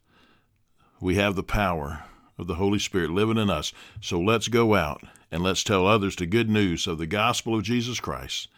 We 1.00 1.14
have 1.16 1.36
the 1.36 1.42
power 1.42 2.04
of 2.38 2.46
the 2.46 2.56
Holy 2.56 2.78
Spirit 2.78 3.10
living 3.10 3.38
in 3.38 3.50
us. 3.50 3.72
So 4.00 4.20
let's 4.20 4.48
go 4.48 4.74
out 4.74 5.02
and 5.30 5.42
let's 5.42 5.62
tell 5.62 5.86
others 5.86 6.16
the 6.16 6.26
good 6.26 6.50
news 6.50 6.86
of 6.86 6.98
the 6.98 7.06
gospel 7.06 7.56
of 7.56 7.62
Jesus 7.62 8.00
Christ. 8.00 8.48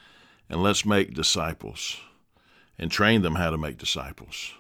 And 0.49 0.63
let's 0.63 0.87
make 0.87 1.15
disciples 1.15 1.99
and 2.79 2.91
train 2.91 3.23
them 3.23 3.35
how 3.35 3.51
to 3.51 3.59
make 3.59 3.79
disciples. 3.79 4.53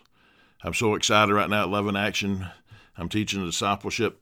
I'm 0.62 0.74
so 0.74 0.94
excited 0.94 1.32
right 1.32 1.48
now 1.48 1.62
at 1.62 1.68
Love 1.68 1.86
in 1.86 1.96
Action. 1.96 2.46
I'm 2.96 3.08
teaching 3.08 3.42
a 3.42 3.46
discipleship. 3.46 4.20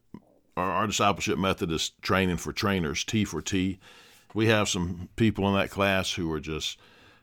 Our, 0.57 0.71
our 0.71 0.87
discipleship 0.87 1.39
method 1.39 1.71
is 1.73 1.91
training 2.03 2.37
for 2.37 2.53
trainers, 2.53 3.03
T 3.05 3.25
for 3.25 3.41
T. 3.41 3.79
We 4.35 4.47
have 4.49 4.69
some 4.69 5.09
people 5.17 5.49
in 5.49 5.55
that 5.55 5.71
class 5.71 6.13
who 6.13 6.31
are 6.33 6.41
just, 6.41 6.79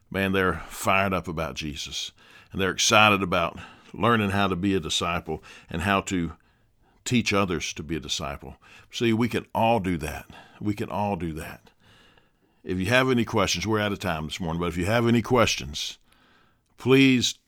man, 0.09 0.31
they're 0.31 0.61
fired 0.69 1.13
up 1.13 1.27
about 1.27 1.55
Jesus. 1.55 2.11
And 2.51 2.59
they're 2.59 2.71
excited 2.71 3.21
about 3.21 3.59
learning 3.93 4.31
how 4.31 4.47
to 4.47 4.55
be 4.55 4.75
a 4.75 4.79
disciple 4.79 5.43
and 5.69 5.81
how 5.81 6.01
to 6.01 6.33
teach 7.05 7.33
others 7.33 7.73
to 7.73 7.83
be 7.83 7.95
a 7.95 7.99
disciple. 7.99 8.55
See, 8.91 9.13
we 9.13 9.27
can 9.27 9.45
all 9.53 9.79
do 9.79 9.97
that. 9.97 10.25
We 10.59 10.73
can 10.73 10.89
all 10.89 11.15
do 11.15 11.33
that. 11.33 11.69
If 12.63 12.77
you 12.77 12.85
have 12.87 13.09
any 13.09 13.25
questions, 13.25 13.65
we're 13.65 13.79
out 13.79 13.91
of 13.91 13.97
time 13.99 14.25
this 14.25 14.39
morning, 14.39 14.59
but 14.59 14.67
if 14.67 14.77
you 14.77 14.85
have 14.85 15.07
any 15.07 15.23
questions, 15.23 15.97
please 16.77 17.39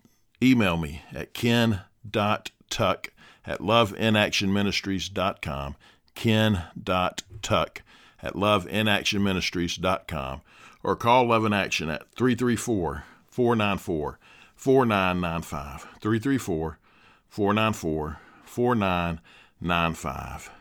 email 0.42 0.78
me 0.78 1.04
at 1.14 1.34
ken.tuck 1.34 3.10
at 3.46 3.60
loveinactionministries.com, 3.60 5.76
ken.tuck 6.16 7.82
at 8.22 8.34
loveinactionministries.com, 8.34 10.42
or 10.82 10.96
call 10.96 11.28
Love 11.28 11.46
in 11.46 11.54
Action 11.54 11.90
at 11.90 12.10
334 12.16 13.04
494 13.30 14.18
4995. 14.64 15.82
334 16.00 16.80
494 17.28 18.20
4995. 18.46 20.52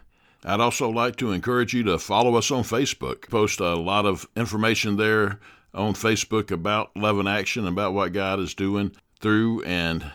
I'd 0.44 0.58
also 0.58 0.90
like 0.90 1.14
to 1.18 1.30
encourage 1.30 1.72
you 1.72 1.84
to 1.84 2.00
follow 2.00 2.34
us 2.34 2.50
on 2.50 2.64
Facebook. 2.64 3.30
Post 3.30 3.60
a 3.60 3.76
lot 3.76 4.04
of 4.04 4.26
information 4.34 4.96
there 4.96 5.38
on 5.72 5.94
Facebook 5.94 6.50
about 6.50 6.90
Love 6.96 7.20
in 7.20 7.28
Action, 7.28 7.68
about 7.68 7.94
what 7.94 8.12
God 8.12 8.40
is 8.40 8.54
doing 8.54 8.90
through 9.20 9.62
and 9.62 10.10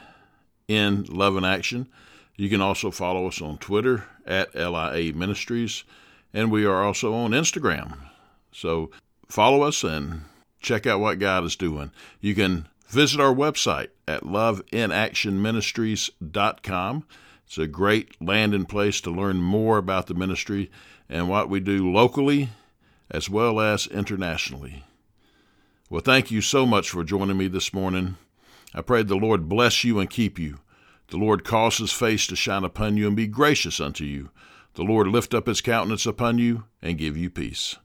in 0.68 1.06
Love 1.06 1.38
in 1.38 1.46
Action. 1.46 1.88
You 2.36 2.50
can 2.50 2.60
also 2.60 2.92
follow 2.92 3.28
us 3.28 3.42
on 3.42 3.58
Twitter 3.58 4.04
at 4.26 4.54
LIA 4.54 5.14
Ministries, 5.14 5.86
and 6.34 6.52
we 6.52 6.66
are 6.66 6.84
also 6.84 7.14
on 7.14 7.32
Instagram. 7.32 7.98
So 8.52 8.92
follow 9.30 9.62
us 9.62 9.86
and 9.86 10.24
check 10.60 10.86
out 10.86 11.00
what 11.00 11.20
God 11.20 11.46
is 11.46 11.56
doing. 11.56 11.92
You 12.20 12.36
can 12.36 12.68
Visit 12.88 13.20
our 13.20 13.34
website 13.34 13.90
at 14.08 14.24
loveinactionministries.com. 14.24 17.06
It's 17.46 17.58
a 17.58 17.68
great 17.68 18.22
landing 18.22 18.66
place 18.66 19.02
to 19.02 19.12
learn 19.12 19.42
more 19.42 19.78
about 19.78 20.08
the 20.08 20.14
ministry 20.14 20.72
and 21.10 21.30
what 21.30 21.50
we 21.50 21.60
do 21.60 21.92
locally 21.92 22.50
as 23.10 23.30
well 23.30 23.60
as 23.60 23.88
internationally. 23.88 24.84
Well, 25.90 26.02
thank 26.02 26.32
you 26.32 26.42
so 26.42 26.66
much 26.66 26.90
for 26.90 27.04
joining 27.04 27.38
me 27.38 27.48
this 27.48 27.74
morning. 27.74 28.18
I 28.74 28.82
pray 28.82 29.04
the 29.04 29.16
Lord 29.16 29.48
bless 29.48 29.84
you 29.84 30.00
and 30.00 30.10
keep 30.10 30.38
you. 30.38 30.60
The 31.08 31.18
Lord 31.18 31.46
cause 31.46 31.78
his 31.78 31.94
face 31.94 32.28
to 32.28 32.36
shine 32.36 32.66
upon 32.66 32.98
you 32.98 33.08
and 33.08 33.16
be 33.16 33.28
gracious 33.28 33.80
unto 33.80 34.04
you. 34.04 34.30
The 34.74 34.84
Lord 34.84 35.08
lift 35.08 35.34
up 35.34 35.48
his 35.48 35.62
countenance 35.62 36.06
upon 36.06 36.38
you 36.38 36.66
and 36.82 36.98
give 36.98 37.16
you 37.16 37.30
peace. 37.30 37.78